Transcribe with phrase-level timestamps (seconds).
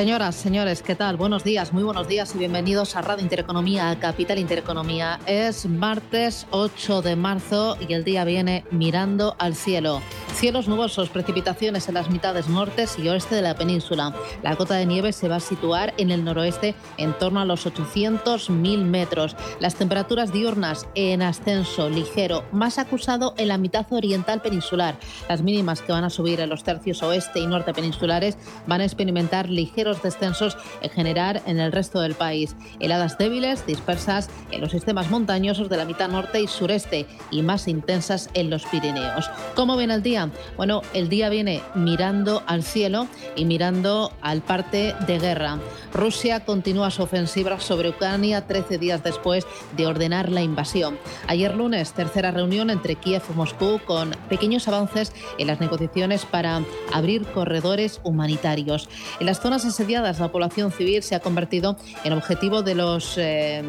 [0.00, 1.18] Señoras, señores, ¿qué tal?
[1.18, 5.20] Buenos días, muy buenos días y bienvenidos a Radio Intereconomía, Capital Intereconomía.
[5.26, 10.00] Es martes 8 de marzo y el día viene mirando al cielo.
[10.40, 14.14] Cielos nubosos, precipitaciones en las mitades nortes y oeste de la península.
[14.42, 17.66] La cota de nieve se va a situar en el noroeste en torno a los
[17.66, 19.36] 800.000 metros.
[19.58, 24.98] Las temperaturas diurnas en ascenso ligero, más acusado en la mitad oriental peninsular.
[25.28, 28.84] Las mínimas que van a subir en los tercios oeste y norte peninsulares van a
[28.84, 32.56] experimentar ligeros descensos en general en el resto del país.
[32.78, 37.68] Heladas débiles dispersas en los sistemas montañosos de la mitad norte y sureste y más
[37.68, 39.30] intensas en los Pirineos.
[39.54, 40.29] ¿Cómo viene el día?
[40.56, 45.58] Bueno, el día viene mirando al cielo y mirando al parte de guerra.
[45.92, 50.98] Rusia continúa su ofensiva sobre Ucrania 13 días después de ordenar la invasión.
[51.26, 56.62] Ayer lunes, tercera reunión entre Kiev y Moscú con pequeños avances en las negociaciones para
[56.92, 58.88] abrir corredores humanitarios.
[59.18, 63.62] En las zonas asediadas, la población civil se ha convertido en objetivo de los eh,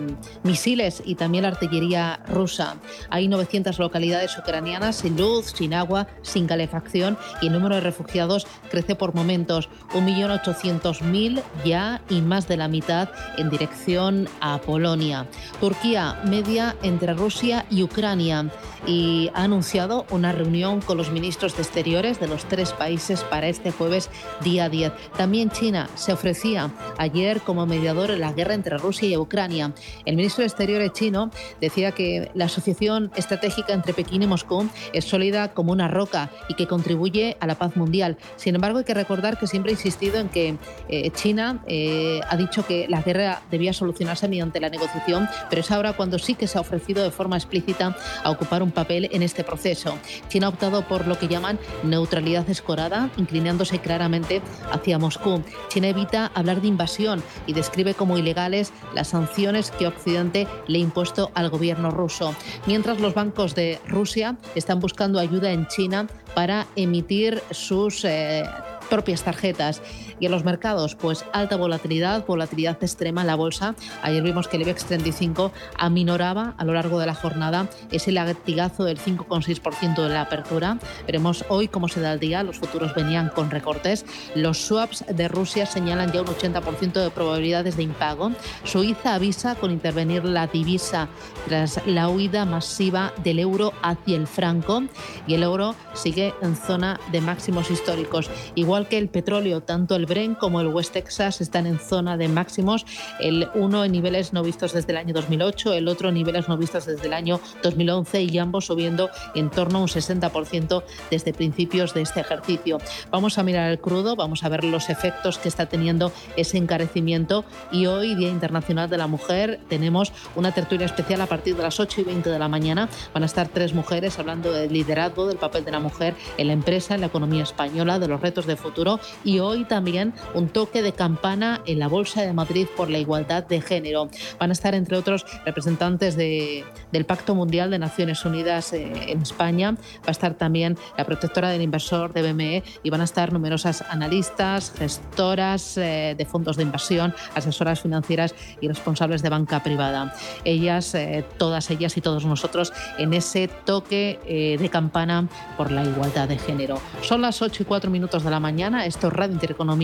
[0.44, 2.76] misiles y también la artillería rusa.
[3.10, 8.46] Hay 900 localidades ucranianas sin luz, sin agua, sin calefacción y el número de refugiados
[8.70, 9.70] crece por momentos.
[9.94, 13.08] 1.800.000 ya y más de la mitad
[13.38, 15.28] en dirección a Polonia.
[15.62, 18.52] Turquía media entre Rusia y Ucrania
[18.88, 23.48] y ha anunciado una reunión con los ministros de Exteriores de los tres países para
[23.48, 24.10] este jueves
[24.44, 24.92] día 10.
[25.18, 29.74] También China se ofrecía ayer como mediador en la guerra entre Rusia y Ucrania.
[30.06, 35.06] El ministro de Exteriores chino decía que la asociación estratégica entre Pekín y Moscú es
[35.06, 38.18] sólida como una roca y que contribuye a la paz mundial.
[38.36, 40.58] Sin embargo, hay que recordar que siempre ha insistido en que
[40.90, 45.72] eh, China eh, ha dicho que la guerra debía solucionarse mediante la negociación, pero es
[45.72, 49.24] ahora cuando sí que se ha ofrecido de forma explícita a ocupar un papel en
[49.24, 49.98] este proceso.
[50.28, 55.44] China ha optado por lo que llaman neutralidad escorada, inclinándose claramente hacia Moscú.
[55.70, 60.82] China evita hablar de invasión y describe como ilegales las sanciones que Occidente le ha
[60.82, 62.36] impuesto al gobierno ruso.
[62.66, 68.44] Mientras los bancos de Rusia están buscando ayuda en China para emitir sus eh,
[68.90, 69.82] propias tarjetas.
[70.22, 73.74] Y en los mercados, pues alta volatilidad, volatilidad extrema en la bolsa.
[74.04, 78.84] Ayer vimos que el IBEX 35 aminoraba a lo largo de la jornada ese latigazo
[78.84, 80.78] del 5,6% de la apertura.
[81.08, 82.44] Veremos hoy cómo se da el día.
[82.44, 84.06] Los futuros venían con recortes.
[84.36, 88.32] Los swaps de Rusia señalan ya un 80% de probabilidades de impago.
[88.64, 91.10] Suiza avisa con intervenir la divisa
[91.48, 94.84] tras la huida masiva del euro hacia el franco
[95.26, 98.30] y el euro sigue en zona de máximos históricos.
[98.54, 102.28] Igual que el petróleo, tanto el Brent como el West Texas están en zona de
[102.28, 102.86] máximos,
[103.22, 106.58] el uno en niveles no vistos desde el año 2008, el otro en niveles no
[106.58, 111.94] vistos desde el año 2011 y ambos subiendo en torno a un 60% desde principios
[111.94, 112.80] de este ejercicio.
[113.10, 117.46] Vamos a mirar el crudo, vamos a ver los efectos que está teniendo ese encarecimiento.
[117.72, 121.80] Y hoy, Día Internacional de la Mujer, tenemos una tertulia especial a partir de las
[121.80, 122.90] 8 y 20 de la mañana.
[123.14, 126.54] Van a estar tres mujeres hablando del liderazgo, del papel de la mujer en la
[126.54, 129.00] empresa, en la economía española, de los retos de futuro.
[129.24, 130.01] Y hoy también
[130.34, 134.10] un toque de campana en la Bolsa de Madrid por la igualdad de género.
[134.40, 139.22] Van a estar, entre otros, representantes de, del Pacto Mundial de Naciones Unidas eh, en
[139.22, 139.72] España.
[139.72, 143.84] Va a estar también la protectora del inversor de BME y van a estar numerosas
[143.90, 150.14] analistas, gestoras eh, de fondos de inversión, asesoras financieras y responsables de banca privada.
[150.44, 156.28] Ellas, eh, todas ellas y todos nosotros en ese toque de campana por la igualdad
[156.28, 156.80] de género.
[157.02, 159.81] Son las 8 y 4 minutos de la mañana esto es Radio Intereconomía.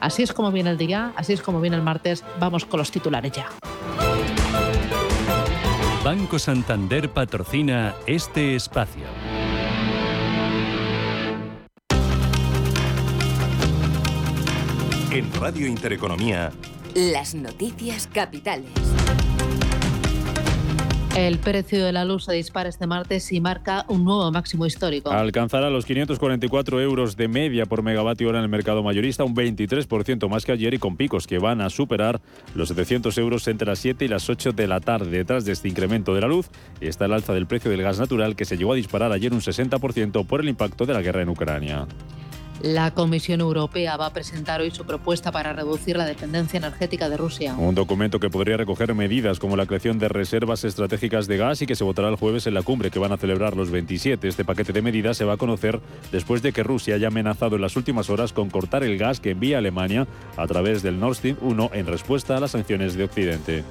[0.00, 2.24] Así es como viene el día, así es como viene el martes.
[2.38, 3.48] Vamos con los titulares ya.
[6.04, 9.04] Banco Santander patrocina este espacio.
[15.10, 16.52] En Radio Intereconomía.
[16.94, 18.68] Las noticias capitales.
[21.16, 25.12] El precio de la luz se dispara este martes y marca un nuevo máximo histórico.
[25.12, 30.28] Alcanzará los 544 euros de media por megavatio hora en el mercado mayorista, un 23%
[30.28, 32.20] más que ayer y con picos que van a superar
[32.56, 35.18] los 700 euros entre las 7 y las 8 de la tarde.
[35.18, 36.50] Detrás de este incremento de la luz
[36.80, 39.40] está el alza del precio del gas natural que se llegó a disparar ayer un
[39.40, 41.86] 60% por el impacto de la guerra en Ucrania.
[42.64, 47.18] La Comisión Europea va a presentar hoy su propuesta para reducir la dependencia energética de
[47.18, 47.54] Rusia.
[47.58, 51.66] Un documento que podría recoger medidas como la creación de reservas estratégicas de gas y
[51.66, 54.26] que se votará el jueves en la cumbre que van a celebrar los 27.
[54.26, 55.78] Este paquete de medidas se va a conocer
[56.10, 59.32] después de que Rusia haya amenazado en las últimas horas con cortar el gas que
[59.32, 60.06] envía Alemania
[60.38, 63.64] a través del Nord Stream 1 en respuesta a las sanciones de Occidente.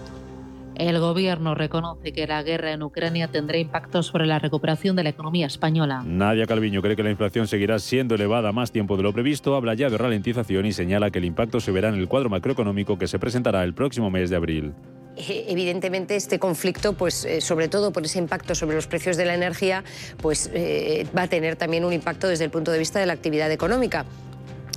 [0.76, 5.10] El gobierno reconoce que la guerra en Ucrania tendrá impacto sobre la recuperación de la
[5.10, 6.04] economía española.
[6.04, 9.76] Nadia Calviño cree que la inflación seguirá siendo elevada más tiempo de lo previsto, habla
[9.76, 13.08] ya de ralentización y señala que el impacto se verá en el cuadro macroeconómico que
[13.08, 14.74] se presentará el próximo mes de abril.
[15.16, 19.26] Eh, evidentemente este conflicto, pues eh, sobre todo por ese impacto sobre los precios de
[19.26, 19.84] la energía,
[20.18, 23.14] pues eh, va a tener también un impacto desde el punto de vista de la
[23.14, 24.06] actividad económica.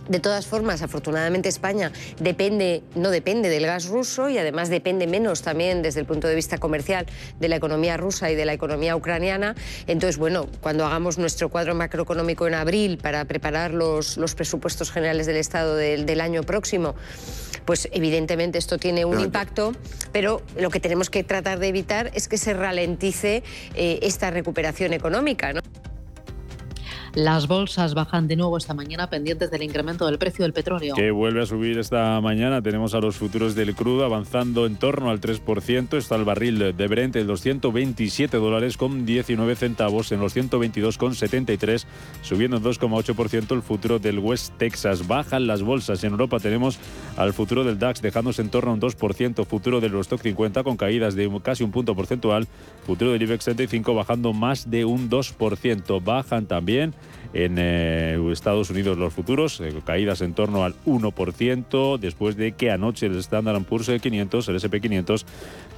[0.08, 5.42] De todas formas, afortunadamente España depende, no depende del gas ruso y además depende menos
[5.42, 7.06] también desde el punto de vista comercial
[7.40, 9.56] de la economía rusa y de la economía ucraniana.
[9.86, 15.26] Entonces, bueno, cuando hagamos nuestro cuadro macroeconómico en abril para preparar los, los presupuestos generales
[15.26, 16.94] del Estado del, año próximo,
[17.66, 19.72] pues evidentemente esto tiene un impacto,
[20.12, 23.42] pero lo que tenemos que tratar de evitar es que se ralentice
[23.74, 25.52] eh, esta recuperación económica.
[25.52, 25.60] ¿no?
[27.16, 30.94] Las bolsas bajan de nuevo esta mañana pendientes del incremento del precio del petróleo.
[30.94, 32.60] Que vuelve a subir esta mañana.
[32.60, 35.96] Tenemos a los futuros del crudo avanzando en torno al 3%.
[35.96, 41.86] Está el barril de Brent en los 127 dólares con 19 centavos en los 122,73,
[42.20, 45.08] subiendo en 2,8% el futuro del West Texas.
[45.08, 46.04] Bajan las bolsas.
[46.04, 46.78] En Europa tenemos
[47.16, 50.76] al futuro del DAX dejándose en torno a un 2%, futuro del Eurostock 50 con
[50.76, 52.46] caídas de casi un punto porcentual,
[52.84, 56.04] futuro del IBEX 35 bajando más de un 2%.
[56.04, 56.92] Bajan también
[57.32, 62.70] en eh, Estados Unidos los futuros, eh, caídas en torno al 1%, después de que
[62.70, 65.24] anoche el Standard Poor's 500, el SP500,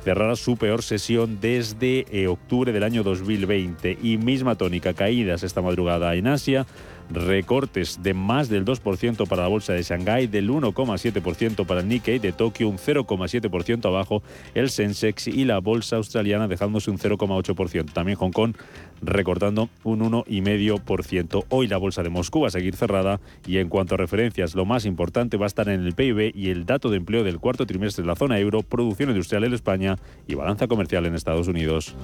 [0.05, 3.99] cerrara su peor sesión desde eh, octubre del año 2020.
[4.03, 6.67] Y misma tónica, caídas esta madrugada en Asia
[7.11, 12.19] recortes de más del 2% para la bolsa de Shanghái, del 1,7% para el Nikkei,
[12.19, 14.23] de Tokio un 0,7% abajo
[14.55, 17.93] el Sensex y la bolsa australiana dejándose un 0,8%.
[17.93, 18.55] También Hong Kong
[19.03, 21.45] recortando un 1,5%.
[21.49, 24.65] Hoy la bolsa de Moscú va a seguir cerrada y en cuanto a referencias, lo
[24.65, 27.67] más importante va a estar en el PIB y el dato de empleo del cuarto
[27.67, 29.97] trimestre de la zona euro, producción industrial en España
[30.27, 31.95] y balanza comercial en Estados Unidos.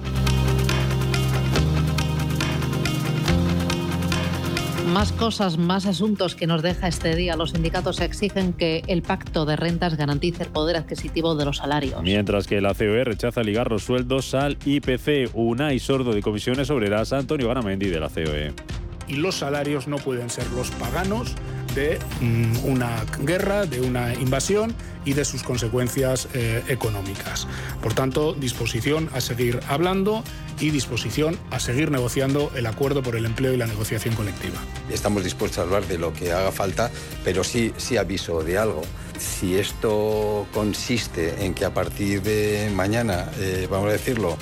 [4.93, 7.35] Más cosas, más asuntos que nos deja este día.
[7.35, 12.03] Los sindicatos exigen que el pacto de rentas garantice el poder adquisitivo de los salarios.
[12.03, 15.31] Mientras que la COE rechaza ligar los sueldos al IPC.
[15.73, 18.53] y sordo de comisiones obreras, Antonio Garamendi de la COE.
[19.07, 21.35] Y los salarios no pueden ser los paganos
[21.75, 24.73] de mm, una guerra, de una invasión
[25.05, 27.47] y de sus consecuencias eh, económicas.
[27.81, 30.23] Por tanto, disposición a seguir hablando
[30.59, 34.57] y disposición a seguir negociando el acuerdo por el empleo y la negociación colectiva.
[34.89, 36.89] Estamos dispuestos a hablar de lo que haga falta,
[37.23, 38.81] pero sí, sí aviso de algo.
[39.19, 44.37] Si esto consiste en que a partir de mañana, eh, vamos a decirlo,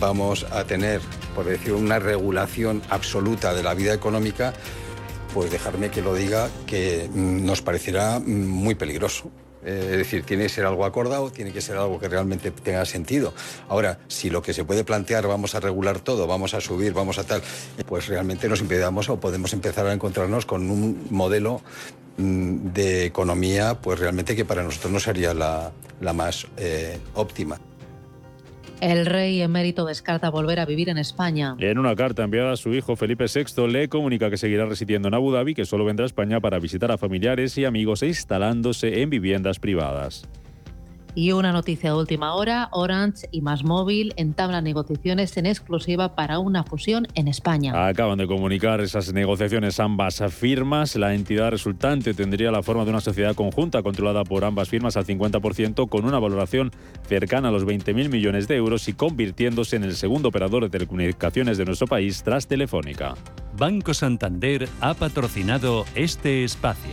[0.00, 1.00] vamos a tener,
[1.34, 4.52] por decir, una regulación absoluta de la vida económica,
[5.32, 9.30] pues dejarme que lo diga que nos parecerá muy peligroso.
[9.66, 13.34] Es decir, tiene que ser algo acordado, tiene que ser algo que realmente tenga sentido.
[13.68, 17.18] Ahora, si lo que se puede plantear, vamos a regular todo, vamos a subir, vamos
[17.18, 17.42] a tal,
[17.84, 21.62] pues realmente nos impedamos o podemos empezar a encontrarnos con un modelo
[22.16, 25.72] mm, de economía, pues realmente que para nosotros no sería la,
[26.12, 27.58] más eh, óptima.
[28.80, 31.56] El rey emérito descarta volver a vivir en España.
[31.58, 35.14] En una carta enviada a su hijo Felipe VI le comunica que seguirá residiendo en
[35.14, 39.00] Abu Dhabi, que solo vendrá a España para visitar a familiares y amigos e instalándose
[39.00, 40.28] en viviendas privadas.
[41.16, 46.38] Y una noticia de última hora, Orange y Más Móvil entablan negociaciones en exclusiva para
[46.38, 47.88] una fusión en España.
[47.88, 50.94] Acaban de comunicar esas negociaciones ambas firmas.
[50.94, 55.06] La entidad resultante tendría la forma de una sociedad conjunta controlada por ambas firmas al
[55.06, 56.70] 50% con una valoración
[57.08, 61.56] cercana a los 20.000 millones de euros y convirtiéndose en el segundo operador de telecomunicaciones
[61.56, 63.14] de nuestro país tras Telefónica.
[63.56, 66.92] Banco Santander ha patrocinado este espacio.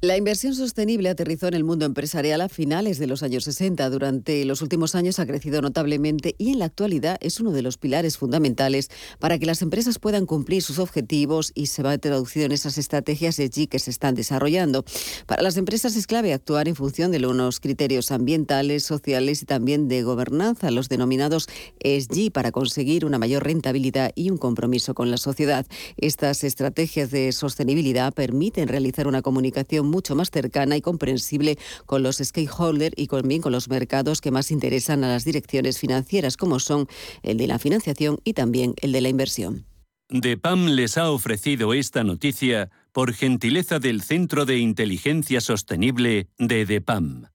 [0.00, 3.90] La inversión sostenible aterrizó en el mundo empresarial a finales de los años 60.
[3.90, 7.78] Durante los últimos años ha crecido notablemente y en la actualidad es uno de los
[7.78, 12.52] pilares fundamentales para que las empresas puedan cumplir sus objetivos y se va traducido en
[12.52, 14.84] esas estrategias allí que se están desarrollando.
[15.26, 19.88] Para las empresas es clave actuar en función de unos criterios ambientales, sociales y también
[19.88, 21.48] de gobernanza, los denominados
[21.80, 25.66] ESG, para conseguir una mayor rentabilidad y un compromiso con la sociedad.
[25.96, 32.18] Estas estrategias de sostenibilidad permiten realizar una comunicación mucho más cercana y comprensible con los
[32.18, 36.86] stakeholders y también con los mercados que más interesan a las direcciones financieras, como son
[37.22, 39.66] el de la financiación y también el de la inversión.
[40.10, 47.26] DEPAM les ha ofrecido esta noticia por gentileza del Centro de Inteligencia Sostenible de DEPAM.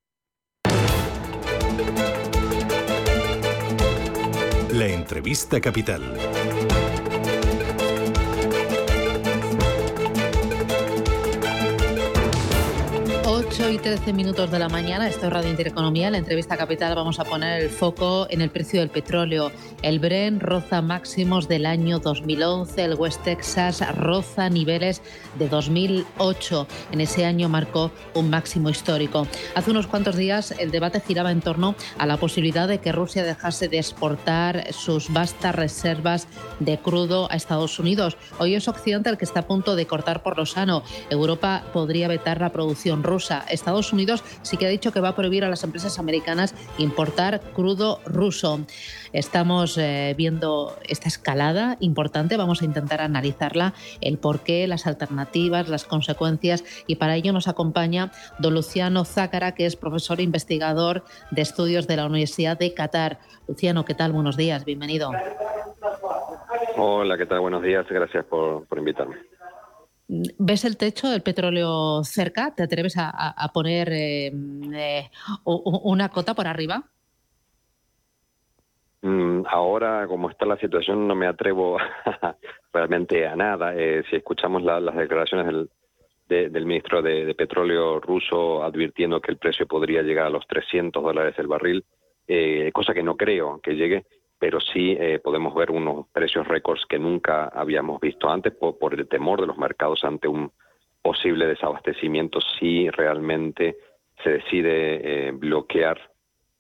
[4.72, 6.02] La entrevista capital.
[13.74, 16.06] Y 13 minutos de la mañana, esto es Radio Intereconomía.
[16.08, 19.52] En la entrevista capital vamos a poner el foco en el precio del petróleo.
[19.82, 25.02] El Bren roza máximos del año 2011, el West Texas roza niveles
[25.40, 26.68] de 2008.
[26.92, 29.28] En ese año marcó un máximo histórico.
[29.56, 33.24] Hace unos cuantos días el debate giraba en torno a la posibilidad de que Rusia
[33.24, 36.28] dejase de exportar sus vastas reservas
[36.60, 38.18] de crudo a Estados Unidos.
[38.38, 40.84] Hoy es Occidente el que está a punto de cortar por lo sano.
[41.10, 43.46] Europa podría vetar la producción rusa.
[43.64, 47.40] Estados Unidos sí que ha dicho que va a prohibir a las empresas americanas importar
[47.54, 48.60] crudo ruso.
[49.14, 55.86] Estamos eh, viendo esta escalada importante, vamos a intentar analizarla, el porqué, las alternativas, las
[55.86, 61.42] consecuencias y para ello nos acompaña don Luciano Zácara, que es profesor e investigador de
[61.42, 63.20] estudios de la Universidad de Qatar.
[63.48, 64.12] Luciano, ¿qué tal?
[64.12, 65.10] Buenos días, bienvenido.
[66.76, 67.40] Hola, ¿qué tal?
[67.40, 69.33] Buenos días, gracias por invitarme.
[70.08, 72.54] ¿Ves el techo del petróleo cerca?
[72.56, 75.10] ¿Te atreves a, poner em, eh,
[75.46, 76.84] una cota por arriba?
[79.02, 81.78] Mm, ahora, como está la situación, no me atrevo
[82.74, 83.74] realmente a nada.
[83.76, 89.68] Eh, si escuchamos las declaraciones del, del ministro de, Petróleo ruso advirtiendo que el precio
[89.68, 91.84] podría llegar a los 300 dólares el barril,
[92.28, 94.06] eh, cosa que no creo que llegue,
[94.44, 99.08] pero sí eh, podemos ver unos precios récords que nunca habíamos visto antes por, el
[99.08, 100.52] temor de los mercados ante un
[101.02, 103.78] posible desabastecimiento si realmente
[104.22, 105.98] se decide eh, bloquear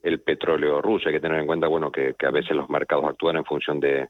[0.01, 1.09] el petróleo ruso.
[1.09, 4.07] Hay que tener en cuenta bueno que, a veces los mercados actúan en función de,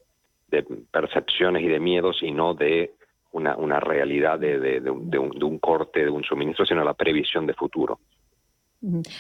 [0.92, 2.92] percepciones y de miedos y no de
[3.32, 7.98] una, realidad de, un, de un corte de un suministro, sino la previsión de futuro.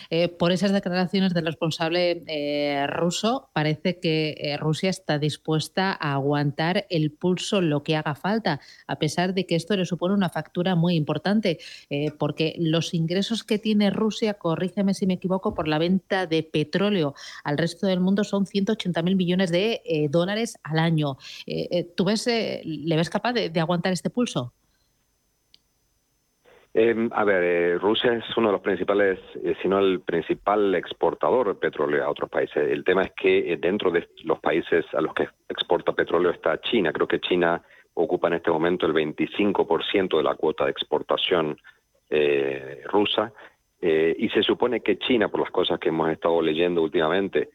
[0.09, 6.13] Eh, por esas declaraciones del responsable eh, ruso, parece que eh, Rusia está dispuesta a
[6.13, 10.29] aguantar el pulso lo que haga falta, a pesar de que esto le supone una
[10.29, 11.59] factura muy importante,
[12.17, 17.13] porque los ingresos que tiene Rusia, corrígeme si me equivoco, por la venta de petróleo
[17.43, 21.17] al resto del mundo son 180 mil millones de dólares al año.
[21.95, 24.53] ¿Tú ves, le ves capaz de aguantar este pulso?
[26.75, 30.73] Eh, a ver, eh, Rusia es uno de los principales, eh, si no el principal
[30.73, 32.67] exportador de petróleo a otros países.
[32.67, 36.59] El tema es que eh, dentro de los países a los que exporta petróleo está
[36.61, 36.91] China.
[36.91, 37.61] Creo que China
[37.93, 41.57] ocupa en este momento el 25% de la cuota de exportación
[42.85, 43.33] rusa.
[43.81, 47.49] y se supone que China, por las cosas que hemos estado leyendo últimamente,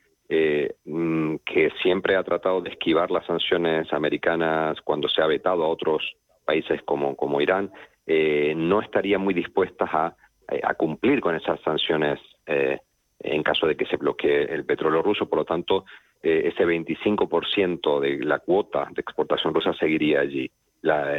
[0.84, 5.68] mm, que siempre ha tratado de esquivar las sanciones americanas cuando se ha vetado a
[5.68, 6.02] otros
[6.44, 7.70] países como, como Irán,
[8.10, 10.16] eh, no estaría muy dispuestas a,
[10.62, 12.78] a, cumplir con esas sanciones eh,
[13.20, 15.28] en caso de que se bloquee el petróleo ruso.
[15.28, 15.84] Por lo tanto,
[16.22, 20.50] eh, ese 25% de la cuota de exportación rusa seguiría allí.
[20.80, 21.12] La,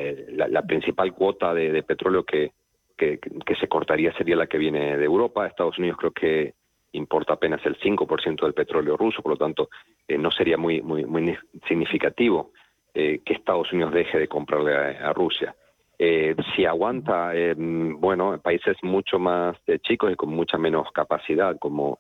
[0.48, 2.54] la, principal cuota de, petróleo que,
[2.98, 3.20] que,
[3.60, 5.46] se cortaría sería la que viene de Europa.
[5.46, 6.54] Estados Unidos creo que
[6.94, 9.70] importa apenas el 5% del petróleo ruso, por lo tanto,
[10.08, 12.52] no sería muy, muy, muy significativo
[12.94, 15.54] que Estados Unidos deje de comprarle a Rusia.
[16.02, 21.60] Eh, si aguanta, eh, bueno, países mucho más eh, chicos y con mucha menos capacidad,
[21.60, 22.00] como,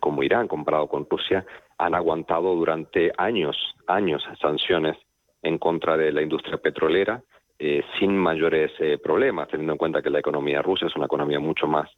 [0.00, 1.46] como Irán comparado con Rusia,
[1.78, 4.98] han aguantado durante años, años sanciones
[5.42, 7.22] en contra de la industria petrolera
[7.98, 8.70] sin mayores
[9.02, 11.90] problemas, teniendo en cuenta que la economía rusa es una economía mucho más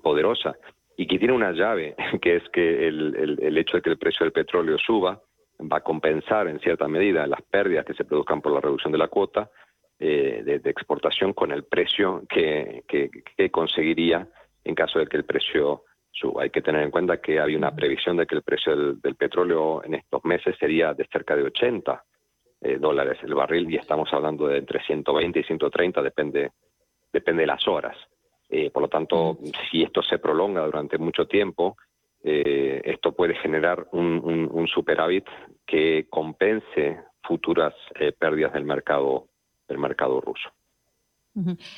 [0.00, 0.54] poderosa.
[0.96, 4.22] Y que tiene una llave, que es que el, el hecho de que el precio
[4.24, 5.20] del petróleo suba
[5.60, 8.98] va a compensar en cierta medida las pérdidas que se produzcan por la reducción de
[8.98, 9.50] la cuota,
[10.04, 12.82] eh, de, exportación con el precio que,
[13.52, 14.26] conseguiría
[14.64, 16.42] en caso de que el precio suba.
[16.42, 19.80] Hay que tener en cuenta que había una previsión de que el precio del, petróleo
[19.84, 22.04] en estos meses sería de cerca de 80
[22.62, 26.50] eh, dólares el barril y estamos hablando de entre 120 y 130, depende,
[27.12, 27.96] depende de las horas.
[28.48, 29.38] Eh, por lo tanto,
[29.70, 31.76] si esto se prolonga durante mucho tiempo,
[32.24, 35.26] esto puede generar un, un, superávit
[35.66, 37.74] que compense futuras
[38.16, 39.31] pérdidas del mercado
[39.72, 40.50] el mercado ruso.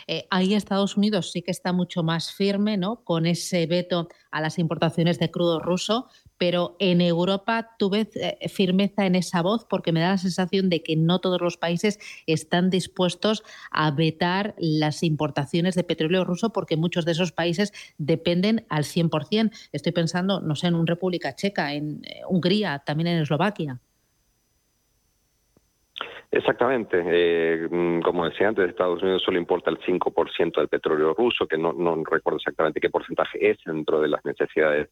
[0.09, 3.04] Eh, ahí Estados Unidos sí que está mucho más firme, ¿no?
[3.04, 8.37] Con ese veto a las importaciones de crudo ruso, pero en Europa tú ves eh,
[8.48, 12.00] firmeza en esa voz porque me da la sensación de que no todos los países
[12.26, 18.66] están dispuestos a vetar las importaciones de petróleo ruso porque muchos de esos países dependen
[18.68, 19.52] al 100%.
[19.70, 23.80] Estoy pensando, no sé, en una República Checa, en eh, Hungría, también en Eslovaquia.
[26.35, 27.01] Exactamente.
[27.07, 31.57] Eh, mm, como decía antes, Estados Unidos solo importa el 5% del petróleo ruso, que
[31.57, 34.88] no, no recuerdo exactamente qué porcentaje es dentro de las necesidades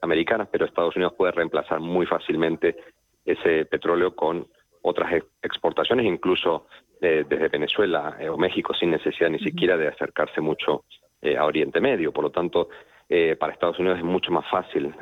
[0.00, 2.76] americanas, pero Estados Unidos puede reemplazar muy fácilmente
[3.26, 4.46] ese petróleo con
[4.80, 6.68] otras exportaciones, incluso
[7.02, 10.84] eh, desde Venezuela eh, o México, sin necesidad ni siquiera de acercarse mucho
[11.36, 12.12] a Oriente Medio.
[12.12, 12.68] Por lo tanto,
[13.38, 14.94] para Estados Unidos es mucho más fácil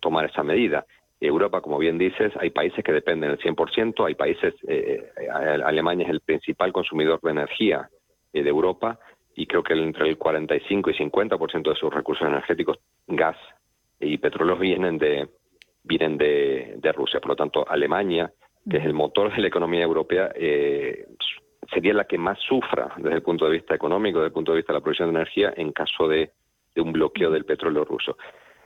[0.00, 0.84] tomar esa medida.
[1.26, 6.04] Europa, como bien dices, hay países que dependen del 100%, hay países, eh, eh, Alemania
[6.04, 7.88] es el principal consumidor de energía
[8.32, 8.98] eh, de Europa
[9.34, 13.36] y creo que entre el 45 y 50% de sus recursos energéticos, gas
[14.00, 15.28] y petróleo, vienen de
[15.84, 17.20] vienen de, Rusia.
[17.20, 18.32] Por lo tanto, Alemania,
[18.68, 20.30] que es el motor de la economía europea,
[21.72, 24.58] sería la que más sufra desde el punto de vista económico, desde el punto de
[24.58, 26.30] vista de la producción de energía, en caso de,
[26.74, 28.16] de un bloqueo del petróleo ruso.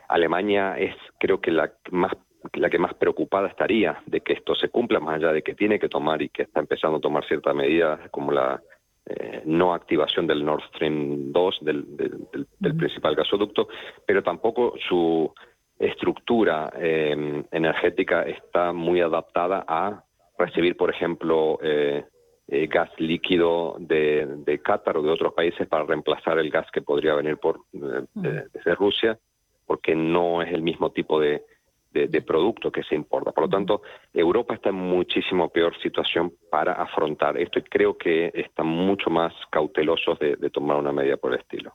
[0.08, 2.12] Alemania es, creo que, la más
[2.54, 5.78] la que más preocupada estaría de que esto se cumpla, más allá de que tiene
[5.78, 8.60] que tomar y que está empezando a tomar ciertas medidas como la
[9.06, 13.68] eh, no activación del Nord Stream 2, del, del, principal gasoducto,
[14.04, 15.32] pero tampoco su
[15.78, 20.02] estructura eh, energética está muy adaptada a
[20.36, 22.04] recibir, por ejemplo, eh,
[22.48, 27.14] gas líquido de, de Qatar o de otros países para reemplazar el gas que podría
[27.14, 29.18] venir por desde Rusia,
[29.66, 31.44] porque no es el mismo tipo de,
[31.92, 33.32] de, producto que se importa.
[33.32, 38.30] Por lo tanto, Europa está en muchísimo peor situación para afrontar esto y creo que
[38.34, 41.74] están mucho más cautelosos de, tomar una medida por el estilo.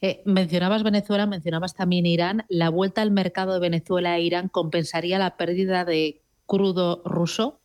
[0.00, 2.44] Eh, mencionabas Venezuela, mencionabas también Irán.
[2.48, 7.60] ¿La vuelta al mercado de Venezuela e Irán compensaría la pérdida de crudo ruso?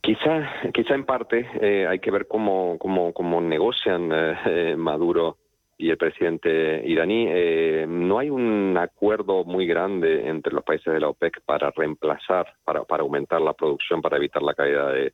[0.00, 5.38] Quizá, quizá en parte eh, hay que ver cómo, cómo, cómo negocian eh, Maduro
[5.78, 11.00] y el presidente iraní, eh, no hay un acuerdo muy grande entre los países de
[11.00, 15.12] la OPEC para reemplazar, para, para aumentar la producción, para evitar la caída de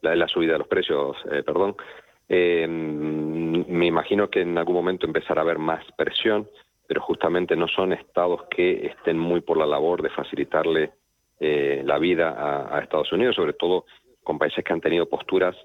[0.00, 1.76] la, la subida de los precios, eh, perdón.
[2.32, 6.48] Eh, me imagino que en algún momento empezará a haber más presión,
[6.86, 10.92] pero justamente no son estados que estén muy por la labor de facilitarle
[11.40, 13.84] eh, la vida a, Estados Unidos, sobre todo
[14.22, 15.56] con países que han tenido posturas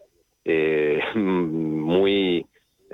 [0.44, 2.46] eh, muy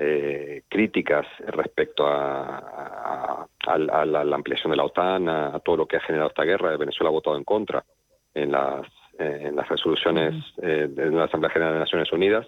[0.03, 6.29] eh, críticas respecto a, la, ampliación de la OTAN, a, todo lo que ha generado
[6.29, 6.75] esta guerra.
[6.77, 7.83] Venezuela ha votado en contra
[8.33, 8.87] en las,
[9.19, 12.47] en las resoluciones de la Asamblea General de Naciones Unidas.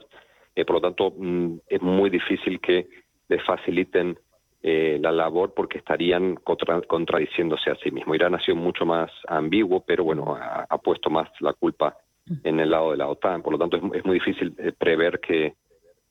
[0.56, 2.88] por lo tanto, mm, es muy difícil que
[3.28, 4.18] le faciliten
[4.66, 8.16] eh, la labor porque estarían contradiciéndose a sí mismo.
[8.16, 11.98] Irán ha sido mucho más ambiguo, pero bueno, ha, puesto más la culpa
[12.46, 13.42] en el lado de la OTAN.
[13.42, 15.56] Por lo tanto, es, muy difícil eh, prever que,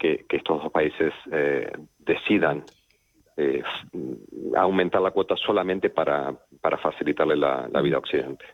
[0.02, 2.64] que, estos dos países eh, decidan
[4.56, 8.44] aumentar la cuota solamente para, para facilitarle la, vida a Occidente.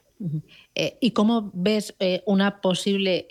[0.75, 3.27] Eh, ¿Y cómo ves eh, una posible,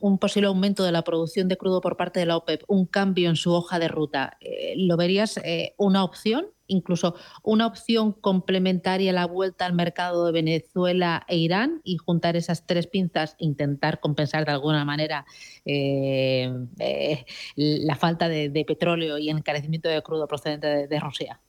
[0.00, 3.28] un posible aumento de la producción de crudo por parte de la OPEP, un cambio
[3.28, 4.38] en su hoja de ruta?
[4.40, 5.40] Eh, ¿Lo verías
[5.76, 6.46] una opción?
[6.72, 12.36] Incluso una opción complementaria a la vuelta al mercado de Venezuela e Irán y juntar
[12.36, 15.24] esas tres pinzas, intentar compensar de alguna manera
[17.56, 21.40] la falta de, petróleo y el encarecimiento de crudo procedente de Rusia.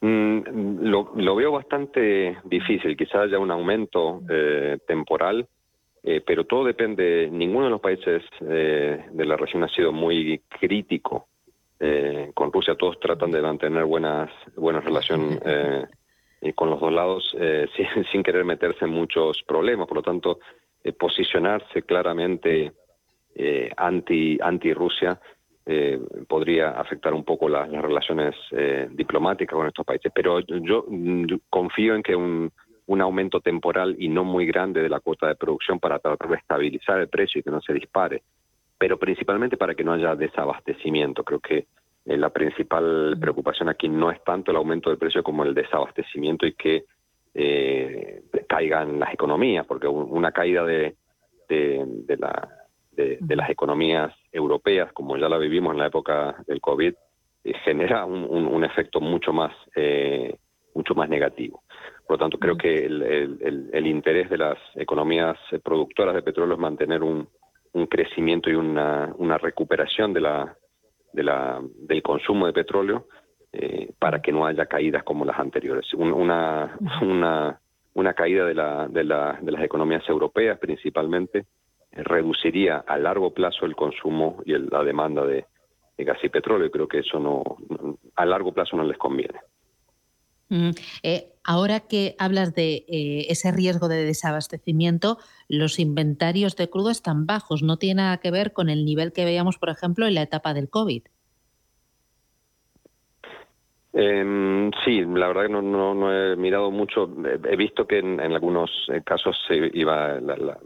[0.00, 5.48] Mm, lo, veo bastante difícil, quizás haya un aumento eh, temporal,
[6.02, 10.42] eh, pero todo depende, ninguno de los países eh, de la región ha sido muy
[10.60, 11.28] crítico
[12.34, 15.40] con Rusia, todos tratan de mantener buenas, buenas relaciones
[16.54, 17.36] con los dos lados
[17.76, 20.38] sin, sin, querer meterse en muchos problemas, por lo tanto,
[20.98, 22.72] posicionarse claramente
[23.76, 25.20] anti, anti Rusia
[25.68, 30.12] eh, podría afectar un poco las relaciones eh, diplomáticas con estos países.
[30.14, 32.52] Pero yo mm, confío en que un,
[32.86, 36.36] un, aumento temporal y no muy grande de la cuota de producción para tratar de
[36.36, 38.22] estabilizar el precio y que no se dispare,
[38.78, 41.24] pero principalmente para que no haya desabastecimiento.
[41.24, 41.66] Creo que
[42.04, 46.46] eh, la principal preocupación aquí no es tanto el aumento del precio como el desabastecimiento
[46.46, 46.84] y que
[48.48, 50.96] caigan las economías, porque una caída de,
[51.50, 56.94] de la de, las economías europeas, como ya la vivimos en la época del COVID,
[57.44, 60.36] eh, genera un, efecto mucho más, eh,
[60.74, 61.62] mucho más negativo.
[62.06, 67.02] Por lo tanto, creo que el, interés de las economías productoras de petróleo es mantener
[67.02, 67.28] un,
[67.84, 70.56] crecimiento y una, recuperación de la,
[71.12, 73.08] de la, del consumo de petróleo
[73.52, 75.92] eh, para que no haya caídas como las anteriores.
[75.92, 77.60] una, una,
[77.92, 81.44] una caída de, la, de, la, de las economías europeas principalmente
[81.92, 85.46] reduciría a largo plazo el consumo y la demanda de,
[85.98, 86.70] gas y petróleo.
[86.70, 87.42] Creo que eso no,
[88.14, 89.40] a largo plazo no les conviene.
[90.48, 90.70] Mm,
[91.02, 97.26] eh, ahora que hablas de eh, ese riesgo de desabastecimiento, los inventarios de crudo están
[97.26, 97.62] bajos.
[97.62, 100.54] No tiene nada que ver con el nivel que veíamos, por ejemplo, en la etapa
[100.54, 101.02] del COVID.
[103.92, 107.10] Em, sí, la verdad que no, he mirado mucho.
[107.48, 110.58] He visto que en, algunos eh, casos iba la,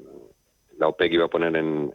[0.81, 1.93] la OPEC iba a poner en,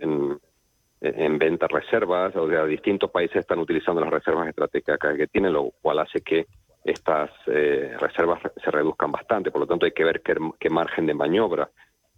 [1.02, 5.72] en, venta reservas, o sea, distintos países están utilizando las reservas estratégicas que tienen, lo
[5.82, 6.48] cual hace que
[6.86, 9.52] estas eh, reservas se reduzcan bastante.
[9.52, 11.70] Por lo tanto, hay que ver qué, margen de maniobra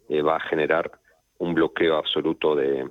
[0.09, 0.91] eh, va a generar
[1.39, 2.87] un bloqueo absoluto de,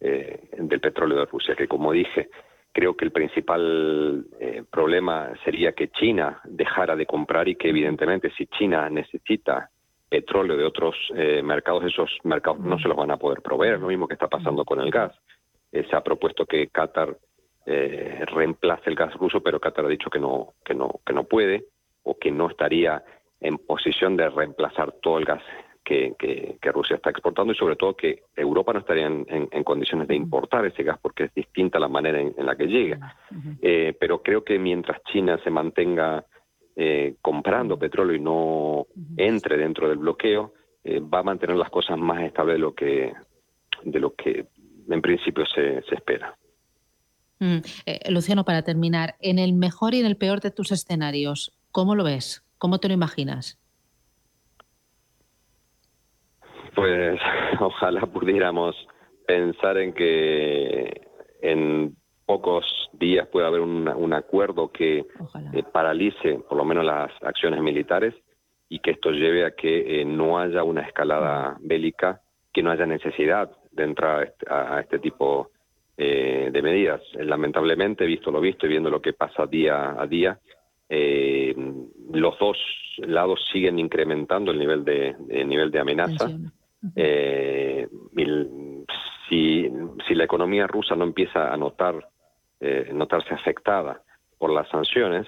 [0.00, 2.30] eh, del petróleo de Rusia, que como dije,
[2.72, 4.26] creo que el principal
[4.70, 9.70] problema sería que China dejara de comprar y que evidentemente si China necesita
[10.10, 13.86] petróleo de otros eh, mercados, esos mercados no se los van a poder proveer, lo
[13.86, 15.12] mismo que está pasando con el gas.
[15.70, 17.16] Eh, se ha propuesto que Qatar
[17.66, 21.24] eh, reemplace el gas ruso, pero Qatar ha dicho que no, que no, que no
[21.24, 21.64] puede
[22.02, 23.02] o que no estaría
[23.40, 25.42] en posición de reemplazar todo el gas
[25.84, 30.14] que, que, Rusia está exportando y sobre todo que Europa no estaría en, condiciones de
[30.14, 33.16] importar ese gas porque es distinta la manera en, la que llega.
[33.98, 36.24] pero creo que mientras China se mantenga
[36.82, 41.98] eh, comprando petróleo y no entre dentro del bloqueo, eh, va a mantener las cosas
[41.98, 43.12] más estables de lo que,
[43.82, 44.46] de lo que
[44.88, 46.34] en principio se, se espera.
[47.40, 51.58] Mm, eh, Luciano, para terminar, en el mejor y en el peor de tus escenarios,
[51.72, 52.44] ¿cómo lo ves?
[52.58, 53.58] ¿Cómo te lo imaginas?
[56.74, 57.18] Pues
[57.60, 58.76] ojalá pudiéramos
[59.26, 61.08] pensar en que
[61.40, 67.60] en pocos días puede haber un, acuerdo que eh, paralice por lo menos las acciones
[67.60, 68.14] militares
[68.68, 72.20] y que esto lleve a que eh, no haya una escalada bélica,
[72.52, 74.46] que no haya necesidad de entrar a este,
[74.82, 75.50] este tipo
[76.02, 77.02] eh, de medidas.
[77.18, 80.38] lamentablemente, visto lo visto y viendo lo que pasa día a día,
[80.88, 82.56] los dos
[82.96, 86.30] lados siguen incrementando el nivel de, nivel de amenaza.
[89.28, 89.70] si,
[90.08, 92.08] si la economía rusa no empieza a notar,
[92.60, 94.02] eh, notarse afectada
[94.38, 95.26] por las sanciones,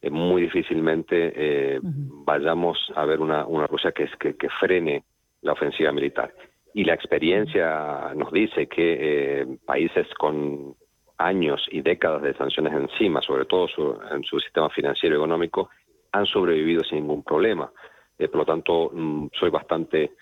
[0.00, 5.04] eh, muy difícilmente eh, vayamos a ver una, una Rusia que, que, que, frene
[5.42, 6.32] la ofensiva militar.
[6.74, 10.74] Y la experiencia nos dice que eh, países con
[11.18, 15.70] años y décadas de sanciones encima, sobre todo su, en su sistema financiero y económico,
[16.12, 17.70] han sobrevivido sin ningún problema.
[18.18, 20.12] Eh, por lo tanto, mm, soy bastante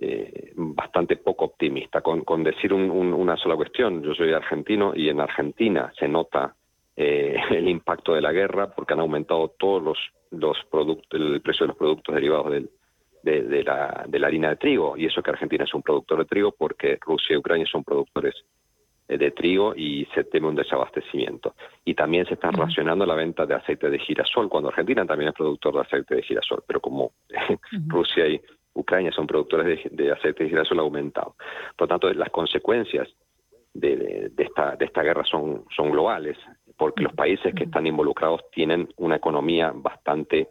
[0.00, 2.00] eh, bastante poco optimista.
[2.02, 6.06] Con, con decir un, un, una sola cuestión, yo soy argentino y en Argentina se
[6.06, 6.54] nota
[6.96, 9.98] eh, el impacto de la guerra porque han aumentado todos los,
[10.30, 12.70] los productos, el precio de los productos derivados del,
[13.22, 14.96] de, de, la, de la harina de trigo.
[14.96, 18.34] Y eso que Argentina es un productor de trigo porque Rusia y Ucrania son productores
[19.08, 21.54] eh, de trigo y se teme un desabastecimiento.
[21.84, 25.34] Y también se está racionando la venta de aceite de girasol, cuando Argentina también es
[25.34, 27.88] productor de aceite de girasol, pero como uh -huh.
[27.88, 28.40] Rusia y
[28.74, 31.34] Ucrania son productores de, de aceite de girasol ha aumentado.
[31.76, 33.08] Por lo tanto, las consecuencias
[33.74, 36.36] de, de, de, esta, de esta guerra son, son globales,
[36.76, 40.48] porque los países que están involucrados tienen una economía bastante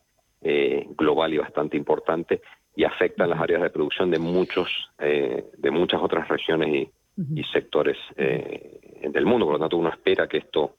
[0.50, 2.42] eh, global y bastante importante
[2.74, 7.44] y afectan las áreas de producción de muchos eh, de muchas otras regiones y, y
[7.52, 9.46] sectores eh, del mundo.
[9.46, 10.76] Por lo tanto, uno espera que esto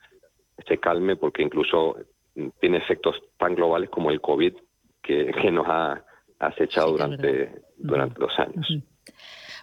[0.66, 1.96] se calme porque incluso
[2.60, 4.54] tiene efectos tan globales como el COVID
[5.02, 6.02] que, que nos ha
[6.38, 8.70] acechado sí, durante, durante dos años.
[8.70, 8.82] Uh -huh.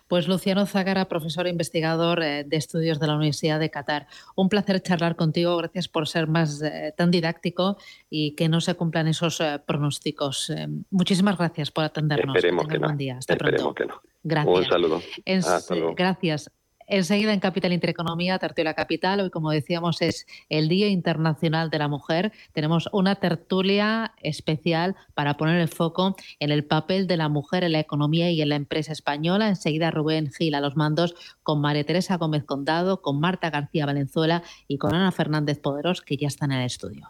[0.07, 4.07] Pues Luciano Zagara, profesor e investigador eh, de estudios de la Universidad de Qatar.
[4.35, 5.57] Un placer charlar contigo.
[5.57, 7.77] Gracias por ser más eh, tan didáctico
[8.09, 10.49] y que no se cumplan esos eh, pronósticos.
[10.49, 12.35] Eh, muchísimas gracias por atendernos.
[12.35, 12.87] Esperemos que, que no.
[12.87, 13.17] Buen día.
[13.17, 13.75] Hasta Esperemos pronto.
[13.75, 14.01] que no.
[14.23, 14.57] Gracias.
[14.57, 15.01] Un saludo.
[15.23, 15.95] Es, Hasta luego.
[15.95, 16.51] Gracias.
[16.87, 21.87] Enseguida en Capital Intereconomía, Tertulia Capital, hoy como decíamos es el Día Internacional de la
[21.87, 22.31] Mujer.
[22.53, 27.71] Tenemos una tertulia especial para poner el foco en el papel de la mujer en
[27.71, 29.49] la economía y en la empresa española.
[29.49, 34.43] Enseguida Rubén Gil a los mandos con María Teresa Gómez Condado, con Marta García Valenzuela
[34.67, 37.09] y con Ana Fernández Poderos que ya están en el estudio.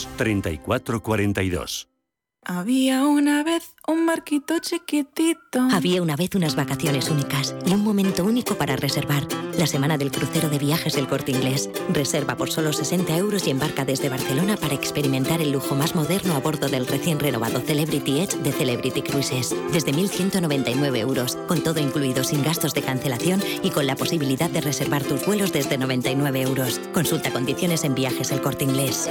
[0.17, 1.87] 3442.
[2.43, 5.59] Había una vez un marquito chiquitito.
[5.71, 9.27] Había una vez unas vacaciones únicas y un momento único para reservar.
[9.59, 11.69] La semana del crucero de viajes del corte inglés.
[11.93, 16.33] Reserva por solo 60 euros y embarca desde Barcelona para experimentar el lujo más moderno
[16.33, 19.55] a bordo del recién renovado Celebrity Edge de Celebrity Cruises.
[19.71, 24.61] Desde 1.199 euros, con todo incluido sin gastos de cancelación y con la posibilidad de
[24.61, 26.81] reservar tus vuelos desde 99 euros.
[26.91, 29.07] Consulta condiciones en viajes el corte inglés.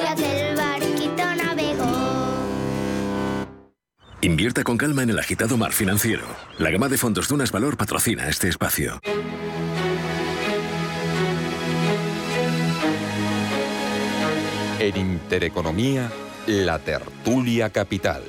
[4.22, 6.24] Invierta con calma en el agitado mar financiero.
[6.58, 9.00] La gama de fondos Dunas Valor patrocina este espacio.
[14.78, 16.10] En Intereconomía,
[16.46, 18.22] la tertulia capital.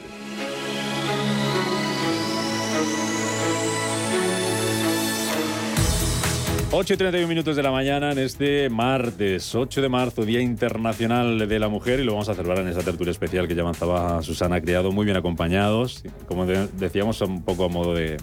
[6.74, 11.38] 8 y 31 minutos de la mañana en este martes, 8 de marzo, Día Internacional
[11.50, 14.22] de la Mujer, y lo vamos a celebrar en esa tertulia especial que ya avanzaba
[14.24, 16.02] Susana Criado, muy bien acompañados.
[16.30, 18.16] Como decíamos, un poco a modo de,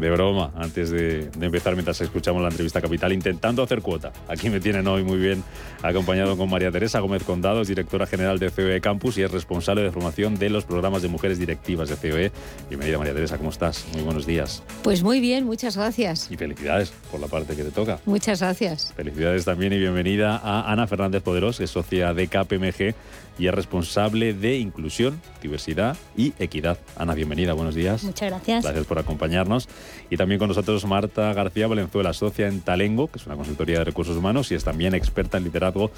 [0.00, 4.12] de broma antes de, empezar, mientras escuchamos la entrevista capital, intentando hacer cuota.
[4.28, 5.42] Aquí me tienen hoy muy bien
[5.82, 9.90] acompañado con María Teresa Gómez Condados, directora general de COE Campus y es responsable de
[9.90, 12.32] formación de los programas de mujeres directivas de COE.
[12.68, 13.86] Bienvenida María Teresa, ¿cómo estás?
[13.92, 14.62] Muy buenos días.
[14.82, 16.30] Pues muy bien, muchas gracias.
[16.30, 17.98] Y felicidades por la parte que te toca.
[18.06, 18.92] Muchas gracias.
[18.96, 22.94] Felicidades también y bienvenida a Ana Fernández Poderos, que es socia de KPMG
[23.38, 26.78] y es responsable de inclusión, diversidad y equidad.
[26.96, 28.02] Ana, bienvenida, buenos días.
[28.04, 28.64] Muchas gracias.
[28.64, 29.68] Gracias por acompañarnos.
[30.10, 33.84] Y también con nosotros Marta García Valenzuela, socia en Talengo, que es una consultoría de
[33.84, 35.90] recursos humanos y es también experta en liderazgo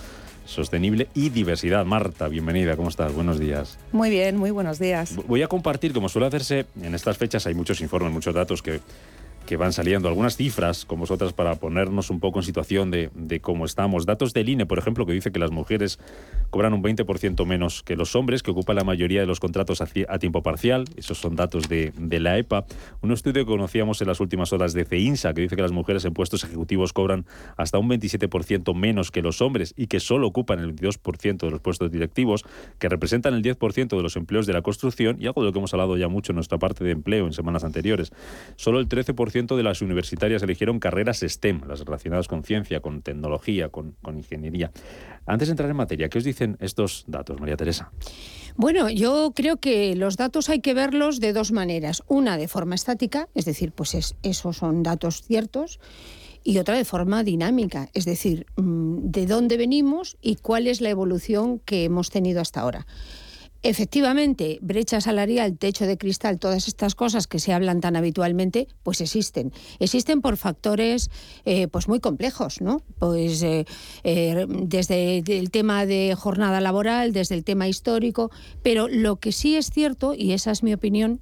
[0.45, 1.85] sostenible y diversidad.
[1.85, 3.13] Marta, bienvenida, ¿cómo estás?
[3.15, 3.79] Buenos días.
[3.93, 5.17] Muy bien, muy buenos días.
[5.27, 8.81] Voy a compartir, como suele hacerse en estas fechas, hay muchos informes, muchos datos que
[9.51, 13.65] que van saliendo, algunas cifras con vosotras para ponernos un poco en situación de, cómo
[13.65, 14.07] estamos.
[14.07, 15.99] Datos del INE, por ejemplo, que dice que las mujeres
[16.51, 20.19] cobran un 20% menos que los hombres, que ocupan la mayoría de los contratos a,
[20.21, 20.85] tiempo parcial.
[20.95, 22.65] Esos son datos de, la EPA.
[23.01, 26.05] Un estudio que conocíamos en las últimas horas de CEINSA, que dice que las mujeres
[26.05, 30.61] en puestos ejecutivos cobran hasta un 27% menos que los hombres y que solo ocupan
[30.61, 32.45] el 22% de los puestos directivos,
[32.79, 35.59] que representan el 10% de los empleos de la construcción y algo de lo que
[35.59, 38.13] hemos hablado ya mucho en nuestra parte de empleo en semanas anteriores.
[38.55, 43.69] Solo el 13% de las universitarias eligieron carreras STEM, las relacionadas con ciencia, con tecnología,
[43.69, 44.71] con, con ingeniería.
[45.27, 47.93] Antes de entrar en materia, ¿qué os dicen estos datos, María Teresa?
[48.57, 52.03] Bueno, yo creo que los datos hay que verlos de dos maneras.
[52.09, 55.81] Una de forma estática, es decir, pues es, esos son datos ciertos,
[56.43, 60.91] y otra de forma dinámica, es decir, mm, de dónde venimos y cuál es la
[60.91, 62.87] evolución que hemos tenido hasta ahora.
[63.63, 69.03] Efectivamente, brecha salarial, techo de cristal, todas estas cosas que se hablan tan habitualmente, pues
[69.03, 69.53] existen.
[69.81, 71.11] Existen por factores
[71.45, 72.83] eh, pues muy complejos, ¿no?
[72.99, 73.67] Pues eh,
[74.03, 78.31] eh, desde el tema de jornada laboral, desde el tema histórico,
[78.63, 81.21] pero lo que sí es cierto, y esa es mi opinión,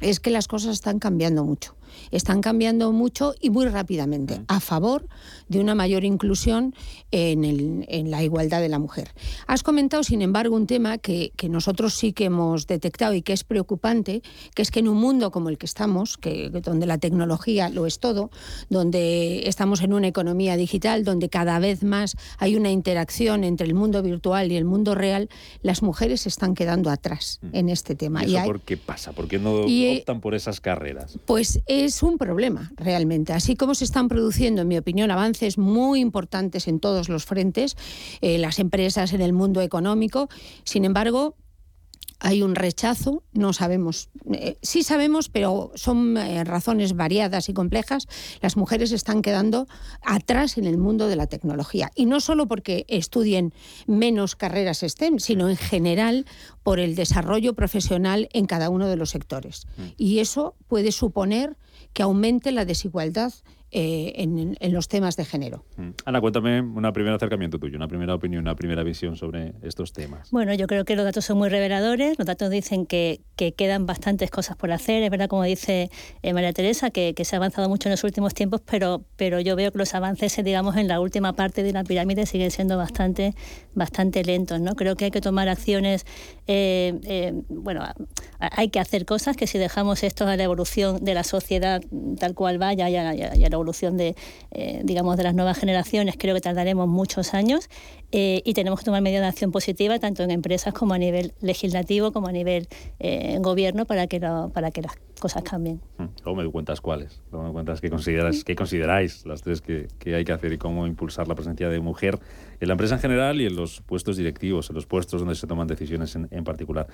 [0.00, 1.74] es que las cosas están cambiando mucho
[2.10, 5.06] están cambiando mucho y muy rápidamente a favor
[5.48, 6.74] de una mayor inclusión
[7.10, 9.10] en, la igualdad de la mujer.
[9.46, 13.44] Has comentado, sin embargo, un tema que, nosotros sí que hemos detectado y que es
[13.44, 14.22] preocupante,
[14.54, 17.86] que es que en un mundo como el que estamos, que, donde la tecnología lo
[17.86, 18.30] es todo,
[18.70, 23.74] donde estamos en una economía digital, donde cada vez más hay una interacción entre el
[23.74, 25.28] mundo virtual y el mundo real,
[25.62, 27.48] las mujeres se están quedando atrás mm.
[27.52, 28.24] en este tema.
[28.24, 29.12] ¿Y eso por qué pasa?
[29.12, 31.18] ¿Por qué no optan por esas carreras?
[31.26, 33.32] Pues es un problema realmente.
[33.32, 37.76] Así como se están produciendo, en mi opinión, avances muy importantes en todos los frentes,
[38.20, 40.28] eh, las empresas en el mundo económico,
[40.64, 41.36] sin embargo,
[42.22, 48.06] hay un rechazo, no sabemos, eh, sí sabemos, pero son eh, razones variadas y complejas.
[48.40, 49.66] Las mujeres están quedando
[50.02, 51.90] atrás en el mundo de la tecnología.
[51.96, 53.52] Y no solo porque estudien
[53.88, 56.24] menos carreras STEM, sino en general
[56.62, 59.66] por el desarrollo profesional en cada uno de los sectores.
[59.76, 59.82] Mm.
[59.96, 61.56] Y eso puede suponer
[61.92, 63.32] que aumente la desigualdad
[63.74, 65.64] eh, en, los temas de género.
[65.78, 65.88] Mm.
[66.04, 70.30] Ana, cuéntame un primer acercamiento tuyo, una primera opinión, una primera visión sobre estos temas.
[70.30, 73.22] Bueno, yo creo que los datos son muy reveladores, los datos dicen que,
[73.56, 75.90] quedan bastantes cosas por hacer, es verdad como dice
[76.22, 79.56] eh, María Teresa, que, se ha avanzado mucho en los últimos tiempos, pero, pero yo
[79.56, 83.34] veo que los avances, digamos, en la última parte de la pirámide siguen siendo bastante,
[83.74, 84.76] bastante lentos, ¿no?
[84.76, 86.04] Creo que hay que tomar acciones,
[86.46, 87.84] eh, bueno,
[88.38, 91.82] hay que hacer cosas que si dejamos esto a la evolución de la sociedad
[92.18, 94.16] tal cual vaya y a, la evolución de,
[94.50, 97.68] eh, digamos, de las nuevas generaciones, creo que tardaremos muchos años
[98.12, 101.32] eh, y tenemos que tomar medidas de acción positiva tanto en empresas como a nivel
[101.40, 102.68] legislativo como a nivel
[103.00, 105.80] eh, gobierno para que, para que las cosas cambien.
[105.98, 109.60] Mm, luego me doy cuentas cuáles, luego me cuentas qué, consideras, qué consideráis las tres
[109.60, 112.18] que, que hay que hacer y cómo impulsar la presencia de mujer
[112.60, 115.46] en la empresa en general y en los puestos directivos, en los puestos donde se
[115.46, 116.86] toman decisiones en, en particular.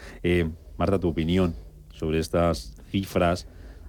[0.77, 1.55] Marta, tu opinión
[1.93, 3.49] sobre estas cifras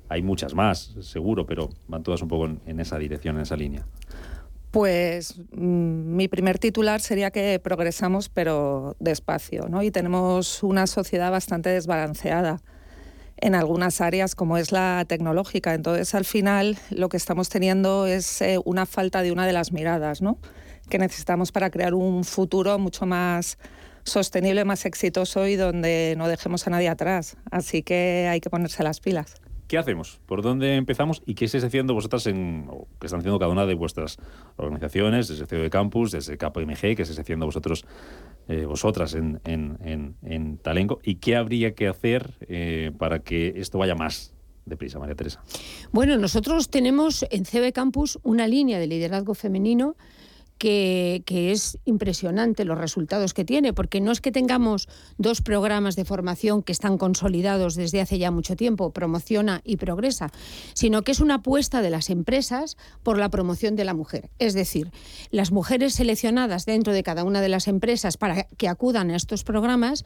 [0.10, 3.86] hay muchas más, seguro, pero van todas un poco en, esa dirección, en esa línea.
[4.72, 9.82] Pues mm, mi primer titular sería que progresamos pero despacio, ¿no?
[9.82, 12.61] Y tenemos una sociedad bastante desbalanceada
[13.38, 15.74] en algunas áreas como es la tecnológica.
[15.74, 19.72] Entonces, al final, lo que estamos teniendo es eh, una falta de una de las
[19.72, 20.38] miradas, ¿no?
[20.89, 23.57] Que necesitamos para crear un futuro mucho más
[24.03, 27.38] sostenible, más exitoso y donde no dejemos a nadie atrás.
[27.49, 29.36] Así que hay que ponerse las pilas.
[29.70, 30.20] ¿Qué hacemos?
[30.26, 31.22] ¿Por dónde empezamos?
[31.28, 34.17] ¿Y qué estáis haciendo vosotras en, o qué están haciendo cada una de vuestras
[34.55, 37.86] organizaciones, desde CEO de Campus, desde KPMG, qué estáis haciendo vosotros,
[38.47, 40.99] eh, vosotras en, en, en, Talengo?
[41.03, 44.34] ¿Y qué habría que hacer eh, para que esto vaya más
[44.65, 45.43] deprisa, María Teresa?
[45.91, 49.95] Bueno, nosotros tenemos en CB Campus una línea de liderazgo femenino
[50.60, 56.05] que, es impresionante los resultados que tiene, porque no es que tengamos dos programas de
[56.05, 60.32] formación que están consolidados desde hace ya mucho tiempo, promociona y progresa,
[60.74, 64.30] sino que es una apuesta de las empresas por la promoción de la mujer.
[64.38, 64.91] Es decir,
[65.32, 69.45] las mujeres seleccionadas dentro de cada una de las empresas para que acudan a estos
[69.45, 70.03] programas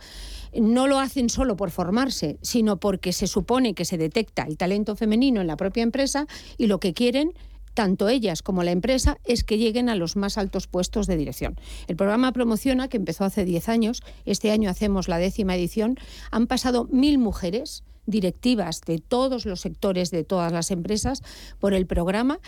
[0.53, 4.95] no lo hacen solo por formarse, sino porque se supone que se detecta el talento
[4.95, 6.27] femenino en la propia empresa
[6.59, 7.33] y lo que quieren
[7.73, 11.59] tanto ellas como la empresa, es que lleguen a los más altos puestos de dirección.
[11.87, 15.97] El programa Promociona, que empezó hace 10 años, este año hacemos la décima edición,
[16.31, 21.21] han pasado mil mujeres directivas de todos los sectores de todas las empresas
[21.59, 22.39] por el programa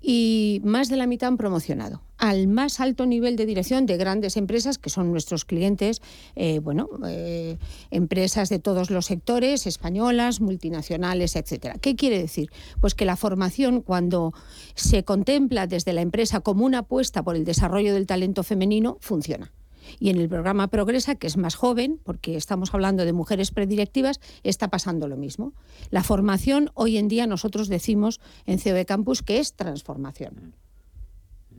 [0.00, 4.36] y más de la mitad han promocionado al más alto nivel de dirección de grandes
[4.36, 6.02] empresas que son nuestros clientes,
[6.36, 7.56] eh, bueno, eh,
[7.90, 11.76] empresas de todos los sectores, españolas, multinacionales, etcétera.
[11.80, 12.50] ¿Qué quiere decir?
[12.80, 14.34] Pues que la formación, cuando
[14.74, 19.50] se contempla desde la empresa como una apuesta por el desarrollo del talento femenino, funciona.
[19.98, 24.20] Y en el programa Progresa, que es más joven, porque estamos hablando de mujeres predirectivas,
[24.42, 25.52] está pasando lo mismo.
[25.90, 30.54] La formación hoy en día nosotros decimos en COE Campus que es transformación.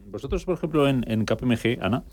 [0.08, 2.04] Vosotros, por ejemplo, en, en KPMG, Ana,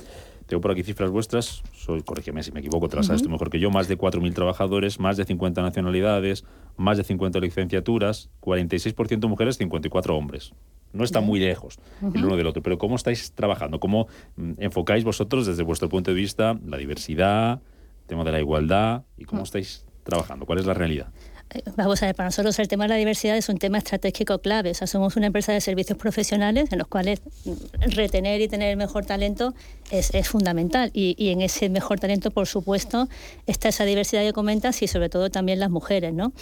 [0.46, 3.70] tengo por aquí cifras vuestras, soy, corrígeme si me equivoco, tras esto mejor que yo,
[3.70, 6.44] más de 4.000 trabajadores, más de 50 nacionalidades,
[6.76, 10.54] más de 50 licenciaturas, 46% mujeres, 54 hombres
[10.92, 12.62] no está muy lejos el uno del otro.
[12.62, 13.80] Pero ¿cómo estáis trabajando?
[13.80, 17.60] ¿Cómo mm, enfocáis vosotros desde vuestro punto de vista la diversidad,
[18.02, 19.44] el tema de la igualdad y cómo mm.
[19.44, 20.46] estáis trabajando?
[20.46, 21.08] ¿Cuál es la realidad?
[21.50, 24.38] Eh, vamos a ver, para nosotros el tema de la diversidad es un tema estratégico
[24.40, 24.70] clave.
[24.70, 27.52] O sea, somos una empresa de servicios profesionales en los cuales mm,
[27.94, 29.54] retener y tener el mejor talento
[29.90, 30.90] es, fundamental.
[30.92, 33.08] Y, y, en ese mejor talento, por supuesto,
[33.46, 36.32] está esa diversidad que comentas y sobre todo también las mujeres, ¿no?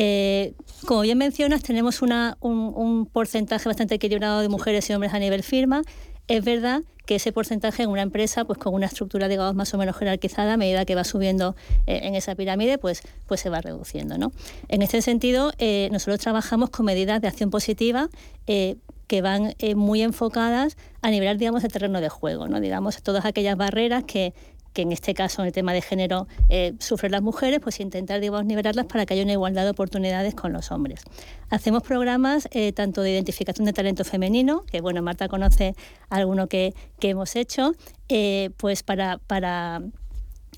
[0.00, 0.54] Eh,
[0.86, 5.82] como bien mencionas, tenemos un, porcentaje bastante equilibrado de mujeres y hombres a nivel firma.
[6.28, 9.78] Es verdad que ese porcentaje en una empresa, pues con una estructura, digamos, más o
[9.78, 11.56] menos jerarquizada, a medida que va subiendo
[11.88, 14.18] eh, en esa pirámide, pues, pues se va reduciendo.
[14.18, 14.30] ¿no?
[14.68, 18.08] En este sentido, eh, nosotros trabajamos con medidas de acción positiva
[18.46, 22.60] que van muy enfocadas a nivelar, digamos, el terreno de juego, ¿no?
[22.60, 24.34] Digamos, todas aquellas barreras que,
[24.78, 28.20] que en este caso, en el tema de género, eh, sufren las mujeres, pues intentar
[28.20, 31.00] digamos, nivelarlas para que haya una igualdad de oportunidades con los hombres.
[31.50, 35.74] Hacemos programas eh, tanto de identificación de talento femenino, que bueno, Marta conoce
[36.10, 37.72] alguno que, que hemos hecho,
[38.08, 39.82] eh, pues para, para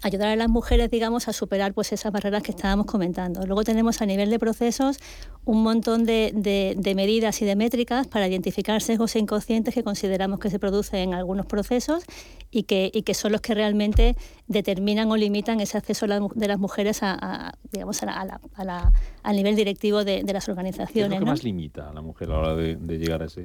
[0.03, 3.45] ayudar a las mujeres, digamos, a superar pues esas barreras que estábamos comentando.
[3.47, 4.99] Luego tenemos a nivel de procesos
[5.45, 10.51] un montón de, de, medidas y de métricas para identificar sesgos inconscientes que consideramos que
[10.51, 12.05] se producen en algunos procesos
[12.51, 14.17] y que, y que son los que realmente
[14.47, 19.37] determinan o limitan ese acceso de las mujeres a, digamos, a la, a la, al
[19.37, 20.93] nivel directivo de, las organizaciones.
[20.93, 23.27] ¿Qué es lo que más limita a la mujer a la hora de, llegar a
[23.27, 23.43] ese,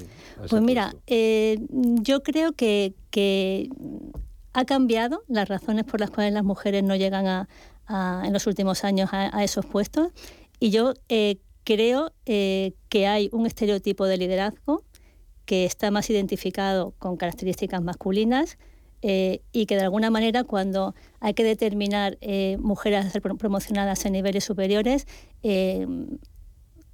[0.49, 3.69] Pues mira, eh, yo creo que, que
[4.55, 7.47] ha cambiado las razones por las cuales las mujeres no llegan a,
[8.25, 10.11] en los últimos años a, esos puestos
[10.59, 14.83] y yo eh, creo eh, que hay un estereotipo de liderazgo
[15.45, 18.57] que está más identificado con características masculinas
[19.07, 24.03] eh, y que de alguna manera cuando hay que determinar eh, mujeres a ser promocionadas
[24.05, 25.05] en niveles superiores,
[25.43, 25.85] eh,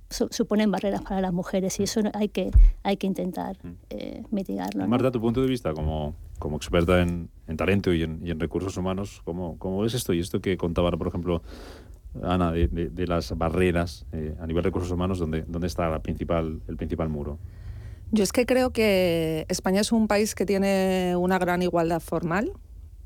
[0.10, 2.52] suponen barreras para las mujeres y eso hay que,
[2.84, 3.58] hay que intentar
[4.30, 4.86] mitigarlo.
[4.90, 9.58] Marta, tu punto de vista como, como experta en, talento y en, recursos humanos, ¿cómo,
[9.60, 10.12] ¿cómo es esto?
[10.14, 11.44] Y esto que contaba, por ejemplo,
[12.24, 16.62] Ana, de, de, las barreras a nivel de recursos humanos, ¿dónde, dónde está la principal,
[16.68, 17.38] el principal muro?
[18.12, 22.52] Yo es que creo que España es un país que tiene una gran igualdad formal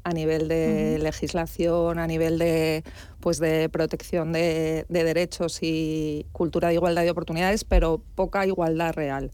[0.06, 2.84] a nivel de legislación, a nivel de,
[3.20, 9.32] pues de protección de, derechos y cultura de igualdad de oportunidades, pero poca igualdad real.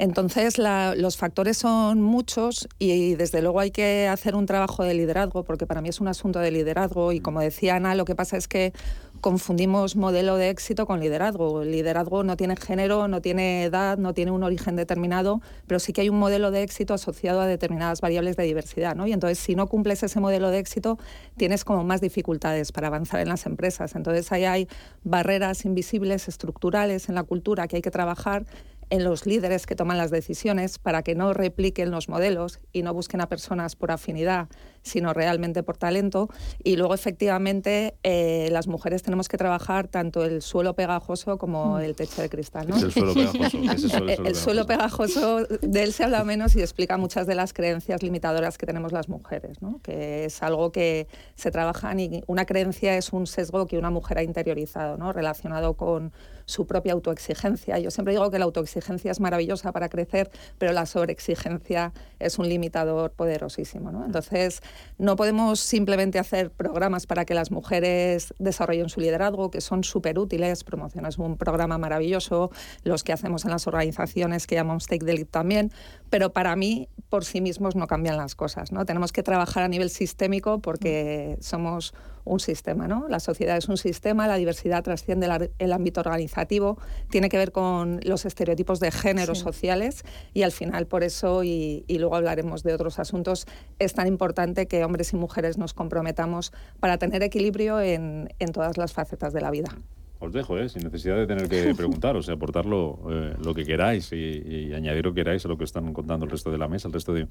[0.00, 5.42] Entonces, los factores son muchos y desde luego hay que hacer un trabajo de liderazgo,
[5.42, 8.36] porque para mí es un asunto de liderazgo y como decía Ana, lo que pasa
[8.36, 8.72] es que
[9.20, 11.62] confundimos modelo de éxito con liderazgo.
[11.62, 15.92] El liderazgo no tiene género, no tiene edad, no tiene un origen determinado, pero sí
[15.92, 18.94] que hay un modelo de éxito asociado a determinadas variables de diversidad.
[18.94, 19.04] ¿no?
[19.08, 20.96] Y entonces, si no cumples ese modelo de éxito,
[21.36, 23.96] tienes como más dificultades para avanzar en las empresas.
[23.96, 24.68] Entonces, ahí hay
[25.02, 28.46] barreras invisibles, estructurales en la cultura que hay que trabajar
[28.90, 32.94] en los líderes que toman las decisiones para que no repliquen los modelos y no
[32.94, 34.48] busquen a personas por afinidad,
[34.82, 36.28] sino realmente por talento.
[36.62, 41.80] Y luego, efectivamente, eh, las mujeres tenemos que trabajar tanto el suelo pegajoso como mm.
[41.80, 42.68] el techo de cristal.
[42.68, 42.76] ¿no?
[42.76, 43.98] el suelo pegajoso.
[44.06, 48.58] el, suelo, pegajoso, de él se habla menos y explica muchas de las creencias limitadoras
[48.58, 49.80] que tenemos las mujeres, ¿no?
[49.82, 54.18] que es algo que se trabaja y una creencia es un sesgo que una mujer
[54.18, 55.12] ha interiorizado, ¿no?
[55.12, 56.12] relacionado con
[56.44, 57.78] su propia autoexigencia.
[57.78, 62.48] Yo siempre digo que la autoexigencia es maravillosa para crecer, pero la sobreexigencia es un
[62.48, 63.92] limitador poderosísimo.
[63.92, 64.04] ¿no?
[64.04, 64.62] Entonces,
[64.98, 70.18] no podemos simplemente hacer programas para que las mujeres desarrollen su liderazgo, que son súper
[70.18, 70.64] útiles.
[70.64, 72.50] Promoción es un programa maravilloso,
[72.82, 75.72] los que hacemos en las organizaciones que llamamos Take the Lead también,
[76.10, 78.72] pero para mí, por sí mismos no cambian las cosas.
[78.72, 78.84] ¿no?
[78.84, 81.94] Tenemos que trabajar a nivel sistémico porque somos
[82.28, 82.86] un sistema.
[82.86, 83.08] ¿no?
[83.08, 86.78] La sociedad es un sistema, la diversidad trasciende el ámbito organizativo,
[87.10, 90.04] tiene que ver con los estereotipos de género sociales
[90.34, 93.46] y al final por eso, y, y luego hablaremos de otros asuntos,
[93.78, 98.76] es tan importante que hombres y mujeres nos comprometamos para tener equilibrio en, en todas
[98.76, 99.76] las facetas de la vida.
[100.20, 100.68] Os dejo, ¿eh?
[100.68, 104.72] sin necesidad de tener que preguntar, o sea, aportar lo, eh, lo que queráis y,
[104.74, 106.94] añadir lo que queráis a lo que están contando el resto de la mesa, el
[106.94, 107.28] resto de,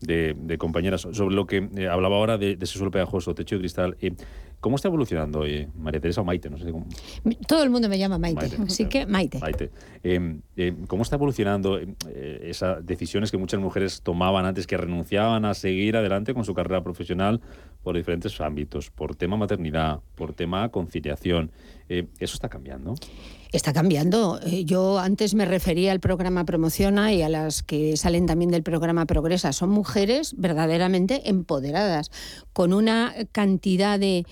[0.00, 1.02] de, compañeras.
[1.12, 4.12] Sobre lo que eh, hablaba ahora de, ese suelo pegajoso, techo de cristal, eh,
[4.58, 6.48] ¿cómo está evolucionando hoy María Teresa o Maite?
[6.48, 6.86] No sé cómo.
[7.46, 9.38] Todo el mundo me llama Maite, así que Maite.
[9.38, 9.70] Maite.
[10.88, 11.78] ¿Cómo está evolucionando
[12.14, 16.82] esas decisiones que muchas mujeres tomaban antes, que renunciaban a seguir adelante con su carrera
[16.82, 17.42] profesional
[17.82, 21.50] por diferentes ámbitos, por tema maternidad, por tema conciliación?
[21.88, 22.94] Eh, ¿Eso está cambiando?
[23.52, 24.38] Está cambiando.
[24.44, 28.62] Eh, yo antes me refería al programa Promociona y a las que salen también del
[28.62, 29.52] programa Progresa.
[29.52, 32.10] Son mujeres verdaderamente empoderadas,
[32.52, 34.24] con una cantidad de,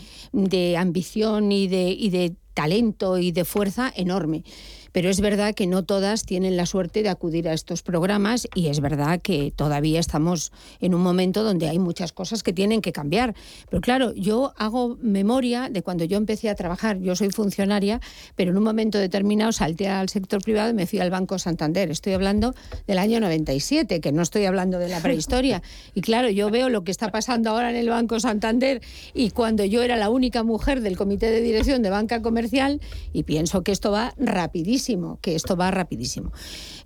[0.78, 4.44] ambición y de, y de talento y de fuerza enorme
[4.92, 8.68] pero es verdad que no todas tienen la suerte de acudir a estos programas y
[8.68, 12.92] es verdad que todavía estamos en un momento donde hay muchas cosas que tienen que
[12.92, 13.34] cambiar.
[13.70, 18.00] Pero claro, yo hago memoria de cuando yo empecé a trabajar, yo soy funcionaria,
[18.36, 21.90] pero en un momento determinado salté al sector privado y me fui al Banco Santander.
[21.90, 22.54] Estoy hablando
[22.86, 25.62] del año 97, que no estoy hablando de la prehistoria.
[25.94, 28.80] Y claro, yo veo lo que está pasando ahora en el Banco Santander
[29.14, 32.80] y cuando yo era la única mujer del comité de dirección de banca comercial
[33.12, 34.77] y pienso que esto va rapidísimo
[35.20, 36.32] que esto va rapidísimo.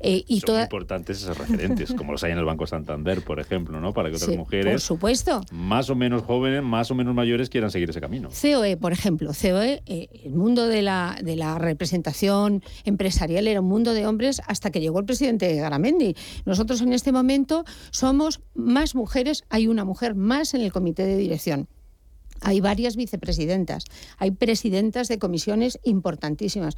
[0.00, 3.80] Eh, y Son importantes esos referentes, como los hay en el Banco Santander, por ejemplo,
[3.80, 3.92] ¿no?
[3.92, 5.40] Para que otras mujeres, por supuesto.
[5.52, 8.28] más o menos jóvenes, más o menos mayores, quieran seguir ese camino.
[8.30, 13.68] COE, por ejemplo, COE, eh, el mundo de la, de la representación empresarial era un
[13.68, 16.16] mundo de hombres hasta que llegó el presidente Garamendi.
[16.44, 21.16] Nosotros en este momento somos más mujeres, hay una mujer más en el comité de
[21.16, 21.68] dirección.
[22.42, 23.84] Hay varias vicepresidentas,
[24.18, 26.76] hay presidentas de comisiones importantísimas.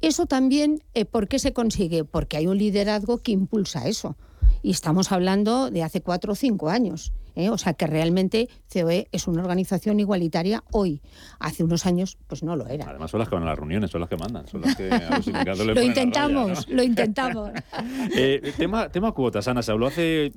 [0.00, 2.04] Eso también, eh, ¿por qué se consigue?
[2.04, 4.16] Porque hay un liderazgo que impulsa eso.
[4.62, 7.12] Y estamos hablando de hace cuatro o cinco años.
[7.36, 7.50] ¿eh?
[7.50, 11.00] O sea que realmente COE es una organización igualitaria hoy.
[11.38, 12.88] Hace unos años, pues no lo era.
[12.88, 14.48] Además, son las que van a las reuniones, son las que mandan.
[14.48, 14.90] Son las que
[15.74, 17.50] lo intentamos, lo intentamos.
[18.16, 20.32] eh, tema, tema cuotas, Ana, se habló hace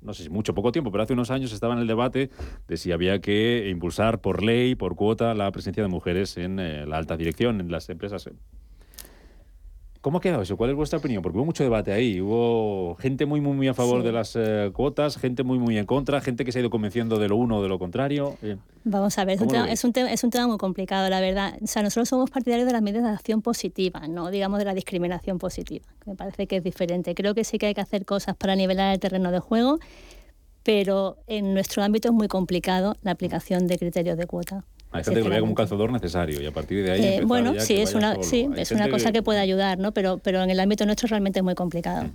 [0.00, 2.30] no sé si mucho poco tiempo, pero hace unos años estaba en el debate
[2.68, 6.86] de si había que impulsar por ley, por cuota, la presencia de mujeres en eh,
[6.86, 8.30] la alta dirección, en las empresas
[10.06, 10.56] ¿Cómo ha quedado eso?
[10.56, 11.20] ¿Cuál es vuestra opinión?
[11.20, 12.20] Porque hubo mucho debate ahí.
[12.20, 14.06] Hubo gente muy, muy, muy a favor Sí.
[14.06, 17.18] de las eh, cuotas, gente muy, muy en contra, gente que se ha ido convenciendo
[17.18, 18.36] de lo uno o de lo contrario.
[18.40, 20.46] Eh, Vamos a ver, es un, ¿Cómo lo tema, es, un tema, es un tema
[20.46, 21.58] muy complicado, la verdad.
[21.60, 24.74] O sea, nosotros somos partidarios de las medidas de acción positiva, no digamos de la
[24.74, 27.12] discriminación positiva, que me parece que es diferente.
[27.16, 29.80] Creo que sí que hay que hacer cosas para nivelar el terreno de juego,
[30.62, 34.64] pero en nuestro ámbito es muy complicado la aplicación de criterios de cuota.
[34.96, 37.04] Hay gente que lo ve como un calzador necesario y a partir de ahí.
[37.04, 38.24] Eh, bueno, ya sí, que es una, solo.
[38.24, 39.92] sí, Hay es una cosa que puede ayudar, ¿no?
[39.92, 42.10] Pero, pero en el ámbito nuestro realmente es muy complicado.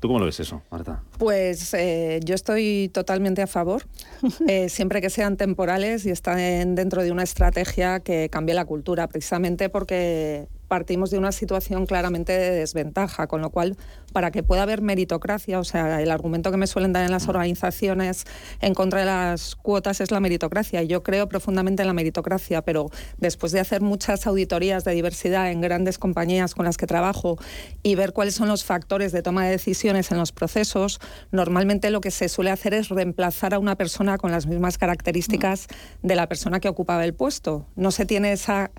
[0.00, 1.02] ¿Tú cómo lo ves eso, Marta?
[1.18, 3.84] Pues eh, yo estoy totalmente a favor,
[4.48, 9.08] eh, siempre que sean temporales y estén dentro de una estrategia que cambie la cultura,
[9.08, 13.76] precisamente porque partimos de una situación claramente de desventaja, con lo cual,
[14.12, 17.28] para que pueda haber meritocracia, o sea, el argumento que me suelen dar en las
[17.28, 18.24] organizaciones
[18.60, 20.82] en contra de las cuotas es la meritocracia.
[20.82, 25.52] Y yo creo profundamente en la meritocracia, pero después de hacer muchas auditorías de diversidad
[25.52, 27.38] en grandes compañías con las que trabajo
[27.84, 30.98] y ver cuáles son los factores de toma de decisiones en los procesos,
[31.30, 35.68] normalmente lo que se suele hacer es reemplazar a una persona con las mismas características
[36.02, 37.68] de la persona que ocupaba el puesto.
[37.76, 38.72] No se tiene esa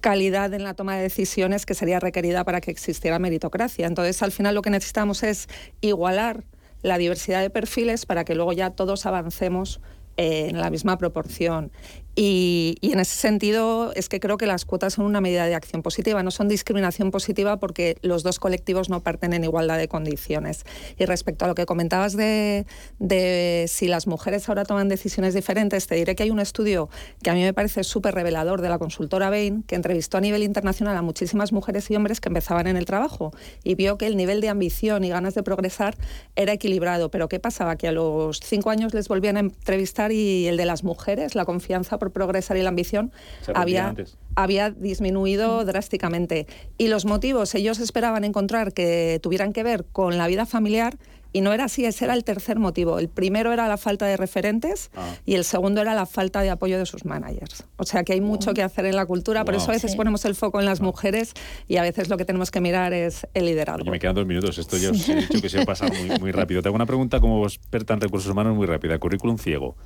[0.00, 3.86] calidad en la toma de decisiones que sería requerida para que existiera meritocracia.
[3.86, 5.48] Entonces, al final lo que necesitamos es
[5.80, 6.44] igualar
[6.82, 9.80] la diversidad de perfiles para que luego ya todos avancemos
[10.16, 11.70] eh, en la misma proporción.
[12.18, 15.54] Y, y en ese sentido es que creo que las cuotas son una medida de
[15.54, 19.86] acción positiva, no son discriminación positiva porque los dos colectivos no parten en igualdad de
[19.86, 20.64] condiciones.
[20.98, 22.66] Y respecto a lo que comentabas de,
[22.98, 26.88] de si las mujeres ahora toman decisiones diferentes, te diré que hay un estudio
[27.22, 30.42] que a mí me parece súper revelador de la consultora Bain, que entrevistó a nivel
[30.42, 34.16] internacional a muchísimas mujeres y hombres que empezaban en el trabajo y vio que el
[34.16, 35.96] nivel de ambición y ganas de progresar
[36.34, 37.10] era equilibrado.
[37.10, 37.76] Pero ¿qué pasaba?
[37.76, 41.44] Que a los cinco años les volvían a entrevistar y el de las mujeres, la
[41.44, 43.10] confianza por progresar y la ambición,
[43.54, 43.94] había,
[44.36, 46.46] había disminuido drásticamente.
[46.78, 50.96] Y los motivos, ellos esperaban encontrar que tuvieran que ver con la vida familiar
[51.32, 52.98] y no era así, ese era el tercer motivo.
[52.98, 55.16] El primero era la falta de referentes Ah.
[55.26, 57.64] y el segundo era la falta de apoyo de sus managers.
[57.76, 59.62] O sea que hay mucho que hacer en la cultura, por Wow.
[59.62, 59.96] eso a veces Sí.
[59.98, 61.34] ponemos el foco en las mujeres
[61.68, 63.82] y a veces lo que tenemos que mirar es el liderazgo.
[63.82, 64.56] Oye, me quedan dos minutos.
[64.56, 66.62] Esto ya os he dicho que se va a pasar muy, muy rápido.
[66.62, 68.98] Te hago una pregunta como experta en recursos humanos muy rápida.
[68.98, 69.76] Currículum ciego.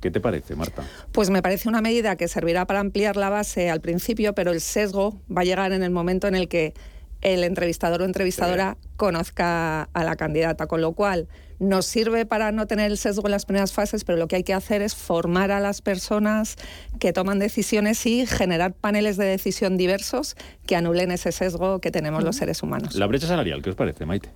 [0.00, 0.84] ¿Qué te parece, Marta?
[1.12, 4.60] Pues me parece una medida que servirá para ampliar la base al principio, pero el
[4.60, 6.74] sesgo va a llegar en el momento en el que
[7.20, 11.26] el entrevistador o entrevistadora conozca a la candidata, con lo cual
[11.58, 14.44] nos sirve para no tener el sesgo en las primeras fases, pero lo que hay
[14.44, 16.56] que hacer es formar a las personas
[17.00, 20.36] que toman decisiones y generar paneles de decisión diversos
[20.66, 22.94] que anulen ese sesgo que tenemos los seres humanos.
[22.94, 24.30] La brecha salarial, ¿qué os parece, Maite?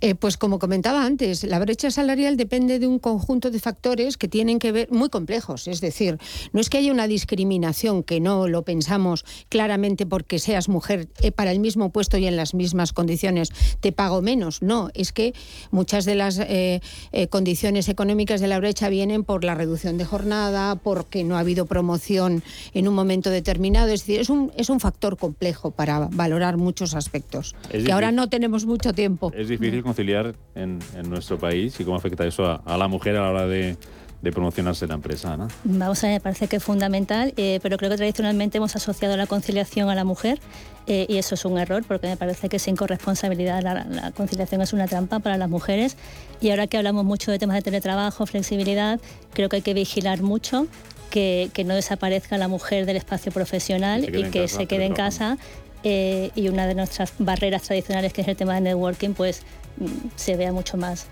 [0.00, 4.28] Eh, pues como comentaba antes, la brecha salarial depende de un conjunto de factores que
[4.28, 5.68] tienen que ver muy complejos.
[5.68, 6.18] Es decir,
[6.52, 11.32] no es que haya una discriminación que no lo pensamos claramente porque seas mujer eh,
[11.32, 14.62] para el mismo puesto y en las mismas condiciones te pago menos.
[14.62, 15.34] No, es que
[15.70, 16.80] muchas de las eh,
[17.12, 21.40] eh, condiciones económicas de la brecha vienen por la reducción de jornada, porque no ha
[21.40, 22.42] habido promoción
[22.72, 23.88] en un momento determinado.
[23.88, 27.54] Es decir, es un, es un factor complejo para valorar muchos aspectos.
[27.70, 28.16] Es que ahora difícil.
[28.16, 29.32] no tenemos mucho tiempo.
[29.34, 33.16] Es difícil conciliar en, en nuestro país y cómo afecta eso a, a la mujer
[33.16, 33.76] a la hora de,
[34.24, 35.48] de promocionarse en la empresa, ¿no?
[35.64, 39.16] Vamos a ver, me parece que es fundamental, eh, pero creo que tradicionalmente hemos asociado
[39.18, 40.40] la conciliación a la mujer
[40.86, 44.62] eh, y eso es un error porque me parece que sin corresponsabilidad la, la conciliación
[44.62, 45.96] es una trampa para las mujeres
[46.40, 48.98] y ahora que hablamos mucho de temas de teletrabajo, flexibilidad,
[49.34, 50.66] creo que hay que vigilar mucho
[51.10, 54.40] que, que no desaparezca la mujer del espacio profesional Que se quede y en que
[54.40, 55.38] casa, se quede en casa
[55.84, 59.42] eh, y una de nuestras barreras tradicionales que es el tema de networking pues
[60.16, 61.06] se vea mucho más.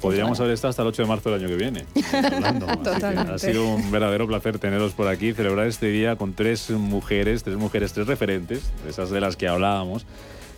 [0.00, 1.84] Podríamos haber estado hasta el 8 de marzo del año que viene.
[2.32, 2.66] hablando.
[2.66, 7.42] Que ha sido un verdadero placer teneros por aquí, celebrar este día con tres mujeres,
[7.42, 10.06] tres mujeres, tres referentes, esas de las que hablábamos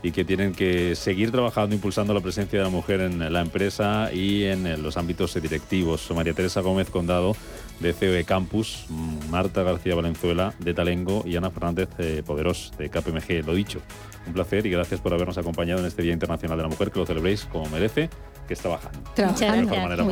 [0.03, 4.11] y que tienen que seguir trabajando, impulsando la presencia de la mujer en la empresa
[4.13, 6.11] y en los ámbitos directivos.
[6.15, 7.37] María Teresa Gómez Condado,
[7.83, 8.87] de COE Campus,
[9.29, 13.45] Marta García Valenzuela, de Talengo, y Ana Fernández eh, Poderós, de KPMG.
[13.45, 13.81] Lo dicho,
[14.27, 17.01] un placer y gracias por habernos acompañado en este Día Internacional de la Mujer, que
[17.01, 18.09] lo celebréis como merece,
[18.47, 19.01] que está bajando.
[19.17, 19.35] Muchas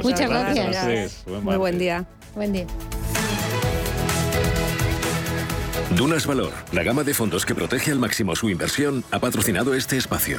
[0.03, 0.27] posible.
[0.27, 0.85] gracias.
[0.85, 1.23] tres.
[1.27, 2.07] Buen Muy buen día.
[2.35, 2.67] Buen día.
[5.97, 9.97] Dunas Valor, la gama de fondos que protege al máximo su inversión, ha patrocinado este
[9.97, 10.39] espacio.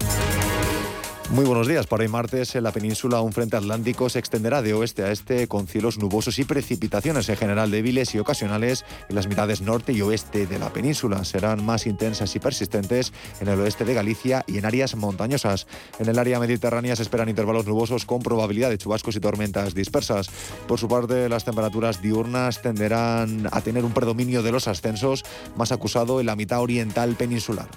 [1.31, 1.87] Muy buenos días.
[1.87, 5.47] Para hoy martes en la península un frente atlántico se extenderá de oeste a este
[5.47, 10.01] con cielos nubosos y precipitaciones en general débiles y ocasionales en las mitades norte y
[10.01, 11.23] oeste de la península.
[11.23, 15.67] Serán más intensas y persistentes en el oeste de Galicia y en áreas montañosas.
[15.99, 20.29] En el área mediterránea se esperan intervalos nubosos con probabilidad de chubascos y tormentas dispersas.
[20.67, 25.23] Por su parte, las temperaturas diurnas tenderán a tener un predominio de los ascensos
[25.55, 27.69] más acusado en la mitad oriental peninsular.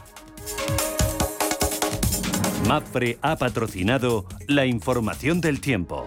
[2.68, 6.06] MAPFRE ha patrocinado la información del tiempo.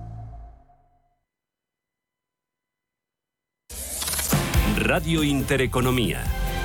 [4.83, 6.23] Radio Intereconomía.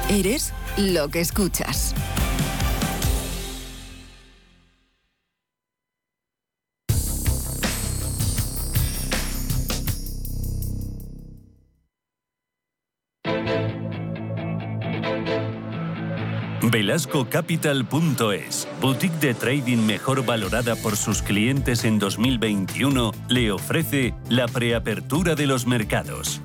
[0.08, 1.94] Eres lo que escuchas.
[16.62, 25.34] VelascoCapital.es, boutique de trading mejor valorada por sus clientes en 2021, le ofrece la preapertura
[25.34, 26.40] de los mercados.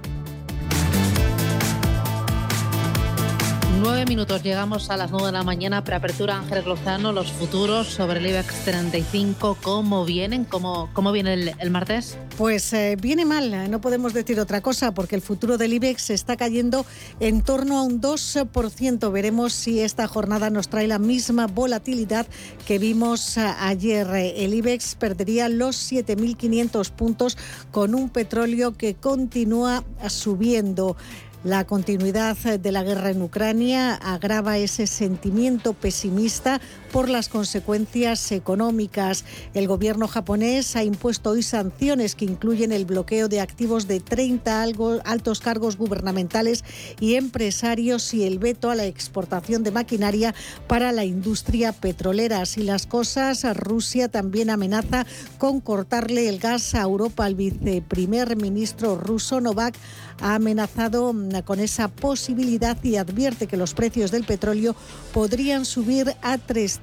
[3.81, 8.19] Nueve minutos, llegamos a las nueve de la mañana, preapertura Ángeles Lozano, los futuros sobre
[8.19, 10.45] el IBEX 35, ¿cómo vienen?
[10.45, 12.15] ¿Cómo, cómo viene el, martes?
[12.37, 16.37] Pues eh, viene mal, no podemos decir otra cosa, porque el futuro del IBEX está
[16.37, 16.85] cayendo
[17.19, 19.11] en torno a un 2%.
[19.11, 22.27] Veremos si esta jornada nos trae la misma volatilidad
[22.67, 24.07] que vimos eh, ayer.
[24.13, 27.35] El IBEX perdería los 7.500 puntos
[27.71, 30.97] con un petróleo que continúa subiendo.
[31.43, 36.61] La continuidad de la guerra en Ucrania agrava ese sentimiento pesimista
[36.91, 39.23] por las consecuencias económicas.
[39.53, 44.61] El gobierno japonés ha impuesto hoy sanciones que incluyen el bloqueo de activos de 30
[45.05, 46.63] altos cargos gubernamentales
[46.99, 50.35] y empresarios y el veto a la exportación de maquinaria
[50.67, 52.45] para la industria petrolera.
[52.45, 55.05] Si las cosas, Rusia también amenaza
[55.37, 57.27] con cortarle el gas a Europa.
[57.27, 59.75] El viceprimer ministro ruso Novak
[60.19, 64.75] ha amenazado mm, con esa posibilidad y advierte que los precios del petróleo
[65.13, 66.80] podrían subir a 300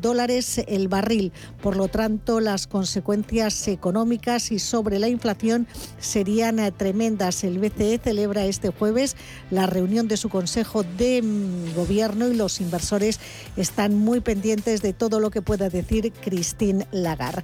[0.00, 1.32] dólares el barril.
[1.62, 5.66] Por lo tanto, las consecuencias económicas y sobre la inflación
[5.98, 7.44] serían tremendas.
[7.44, 9.16] El BCE celebra este jueves
[9.50, 13.20] la reunión de su Consejo de mm, Gobierno y los inversores
[13.56, 17.42] están muy pendientes de todo lo que pueda decir Christine Lagarde.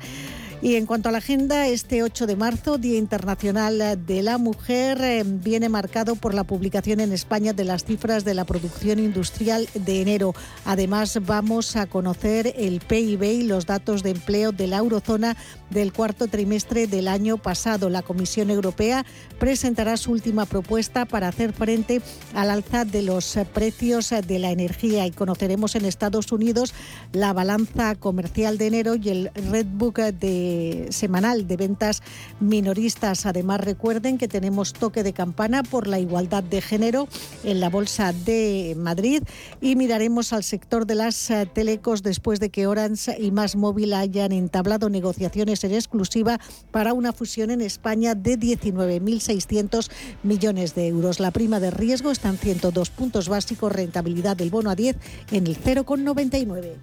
[0.63, 5.01] Y en cuanto a la agenda, este 8 de marzo, Día Internacional de la Mujer,
[5.03, 9.69] eh, viene marcado por la publicación en España de las cifras de la producción industrial
[9.75, 10.35] de enero.
[10.65, 15.37] Además, vamos a conocer el PIB y los datos de empleo de la eurozona
[15.73, 17.89] del cuarto trimestre del año pasado.
[17.89, 19.05] La Comisión Europea
[19.39, 22.01] presentará su última propuesta para hacer frente
[22.35, 26.75] al alza de los precios de la energía y conoceremos en Estados Unidos
[27.13, 32.03] la balanza comercial de enero y el Redbook de semanal de ventas
[32.41, 33.27] minoristas.
[33.27, 37.09] Además, recuerden que tenemos toque de campana por la igualdad de género
[37.45, 39.23] en la Bolsa de Madrid
[39.61, 44.33] y miraremos al sector de las telecos después de que Orange y Más Móvil hayan
[44.33, 46.41] entablado negociaciones en exclusiva
[46.71, 49.91] para una fusión en España de 19.600
[50.23, 51.21] millones de euros.
[51.21, 54.97] La prima de riesgo está en 102 puntos básicos, rentabilidad del bono a 10
[55.33, 56.77] en el 0,99.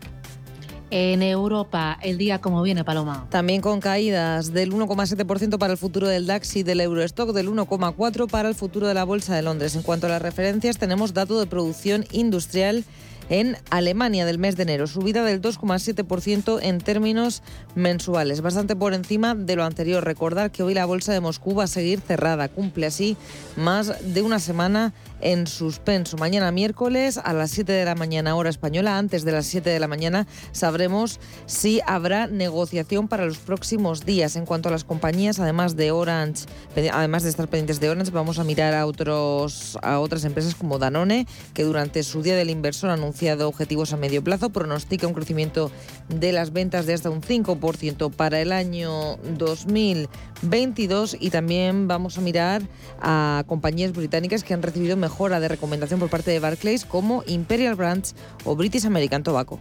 [0.91, 3.27] En Europa, el día como viene, Paloma.
[3.30, 8.27] También con caídas del 1,7% para el futuro del DAX y del Eurostock, del 1,4%
[8.27, 9.75] para el futuro de la Bolsa de Londres.
[9.75, 12.86] En cuanto a las referencias, tenemos dato de producción industrial
[13.30, 17.43] en Alemania del mes de enero, subida del 2,7% en términos
[17.75, 20.03] mensuales, bastante por encima de lo anterior.
[20.03, 23.15] Recordar que hoy la bolsa de Moscú va a seguir cerrada, cumple así
[23.55, 26.17] más de una semana en suspenso.
[26.17, 29.80] Mañana miércoles a las 7 de la mañana hora española, antes de las 7 de
[29.80, 34.36] la mañana, sabremos si habrá negociación para los próximos días.
[34.36, 36.45] En cuanto a las compañías, además de Orange,
[36.91, 40.80] además de estar pendientes de Orange, vamos a mirar a, otros, a otras empresas como
[40.80, 45.13] Danone, que durante su día del inversor ha anunciado objetivos a medio plazo, pronostica un
[45.13, 45.72] crecimiento
[46.09, 52.22] de las ventas de hasta un 5% para el año 2022 y también vamos a
[52.22, 52.61] mirar
[53.01, 57.74] a compañías británicas que han recibido mejora de recomendación por parte de Barclays como Imperial
[57.74, 58.14] Brands
[58.45, 59.60] o British American Tobacco.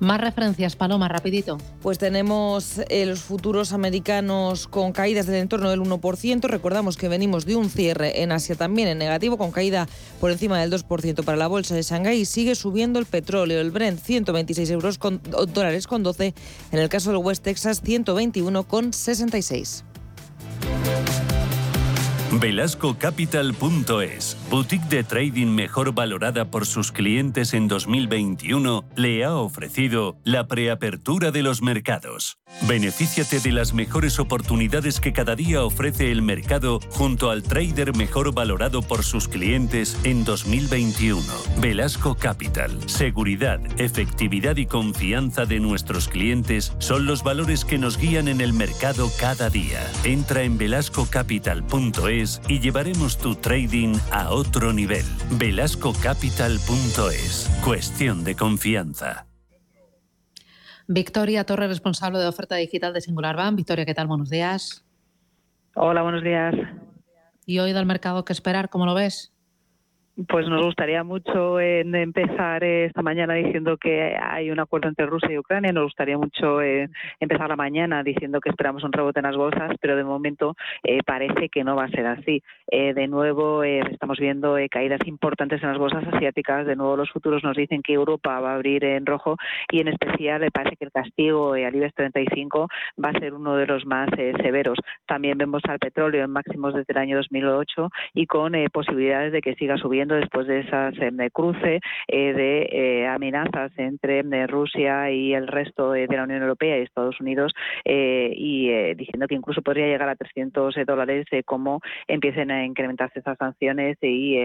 [0.00, 1.58] Más referencias, Paloma, rapidito.
[1.82, 6.44] Pues tenemos eh, los futuros americanos con caídas del entorno del 1%.
[6.44, 9.86] Recordamos que venimos de un cierre en Asia también en negativo, con caída
[10.20, 12.20] por encima del 2% para la bolsa de Shanghái.
[12.20, 15.20] Y sigue subiendo el petróleo, el Brent 126 euros con,
[15.52, 16.32] dólares con 12.
[16.70, 19.84] En el caso del West Texas 121 con 66.
[22.32, 30.48] VelascoCapital.es, boutique de trading mejor valorada por sus clientes en 2021, le ha ofrecido la
[30.48, 32.38] preapertura de los mercados.
[32.66, 38.32] Benefíciate de las mejores oportunidades que cada día ofrece el mercado junto al trader mejor
[38.32, 41.22] valorado por sus clientes en 2021.
[41.60, 42.70] Velasco Capital.
[42.86, 48.54] Seguridad, efectividad y confianza de nuestros clientes son los valores que nos guían en el
[48.54, 49.86] mercado cada día.
[50.04, 55.02] Entra en velascocapital.es y llevaremos tu trading a otro nivel.
[55.32, 57.50] Velascocapital.es.
[57.64, 59.26] Cuestión de confianza.
[60.86, 63.56] Victoria Torre, responsable de oferta digital de Singular Bank.
[63.56, 64.06] Victoria, ¿qué tal?
[64.06, 64.84] Buenos días.
[65.74, 66.54] Hola, buenos días.
[67.44, 68.68] ¿Y hoy del mercado qué esperar?
[68.68, 69.32] ¿Cómo lo ves?
[70.26, 75.30] Pues nos gustaría mucho en empezar esta mañana diciendo que hay un acuerdo entre Rusia
[75.30, 75.70] y Ucrania.
[75.70, 76.88] Nos gustaría mucho eh,
[77.20, 81.04] empezar la mañana diciendo que esperamos un rebote en las bolsas, pero de momento eh,
[81.06, 82.42] parece que no va a ser así.
[82.68, 86.66] Eh, de nuevo estamos viendo caídas importantes en las bolsas asiáticas.
[86.66, 89.36] De nuevo los futuros nos dicen que Europa va a abrir en rojo
[89.70, 92.66] y en especial parece que el castigo al IBEX 35
[93.04, 94.08] va a ser uno de los más
[94.42, 94.78] severos.
[95.06, 99.54] También vemos al petróleo en máximos desde el año 2008 y con posibilidades de que
[99.54, 105.46] siga subiendo después de esas eh, cruce eh, de eh, amenazas entre Rusia y el
[105.46, 107.52] resto de la Unión Europea y Estados Unidos
[107.84, 113.96] y diciendo que incluso podría llegar a 300 dólares como empiecen a incrementarse esas sanciones
[114.02, 114.38] y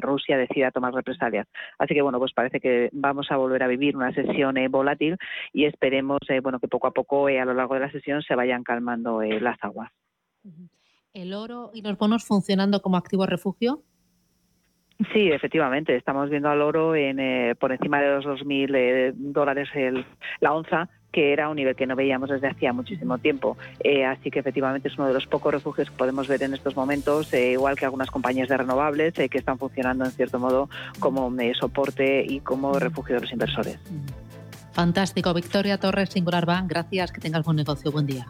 [0.00, 1.46] Rusia decida tomar represalias.
[1.78, 5.16] Así que bueno, pues parece que vamos a volver a vivir una sesión volátil
[5.52, 8.64] y esperemos bueno que poco a poco a lo largo de la sesión se vayan
[8.64, 9.90] calmando las aguas.
[11.14, 13.82] ¿El oro y los bonos funcionando como activo refugio?
[15.12, 15.96] Sí, efectivamente.
[15.96, 19.68] Estamos viendo al oro en, eh, por encima de los 2.000 eh, dólares
[20.40, 23.58] la onza que era un nivel que no veíamos desde hacía muchísimo tiempo.
[23.80, 26.74] Eh, así que efectivamente es uno de los pocos refugios que podemos ver en estos
[26.74, 32.24] momentos, igual que algunas compañías de renovables que están funcionando en cierto modo como soporte
[32.26, 33.78] y como refugio de los inversores.
[34.72, 35.34] Fantástico.
[35.34, 37.12] Victoria Torres, Singular Bank, gracias.
[37.12, 37.92] Que tengas buen negocio.
[37.92, 38.26] Buen día.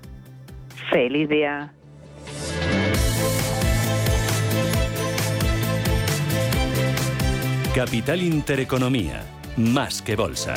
[0.90, 1.72] Feliz día.
[7.74, 9.24] Capital Intereconomía,
[9.56, 10.56] más que bolsa.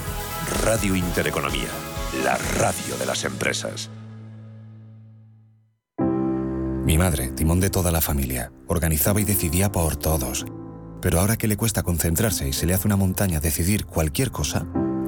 [0.65, 1.69] Radio Intereconomía,
[2.25, 3.89] la radio de las empresas.
[6.85, 10.45] Mi madre, timón de toda la familia, organizaba y decidía por todos.
[11.03, 14.67] Pero ahora que le cuesta concentrarse y se le hace una montaña decidir cualquier cosa,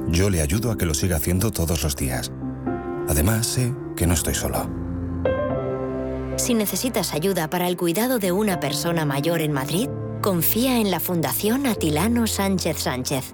[0.09, 2.31] yo le ayudo a que lo siga haciendo todos los días.
[3.07, 4.69] Además, sé que no estoy solo.
[6.35, 9.89] Si necesitas ayuda para el cuidado de una persona mayor en Madrid,
[10.21, 13.33] confía en la Fundación Atilano Sánchez Sánchez.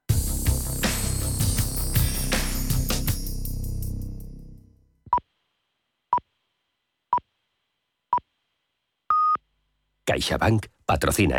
[10.11, 11.29] CaixaBank patrocina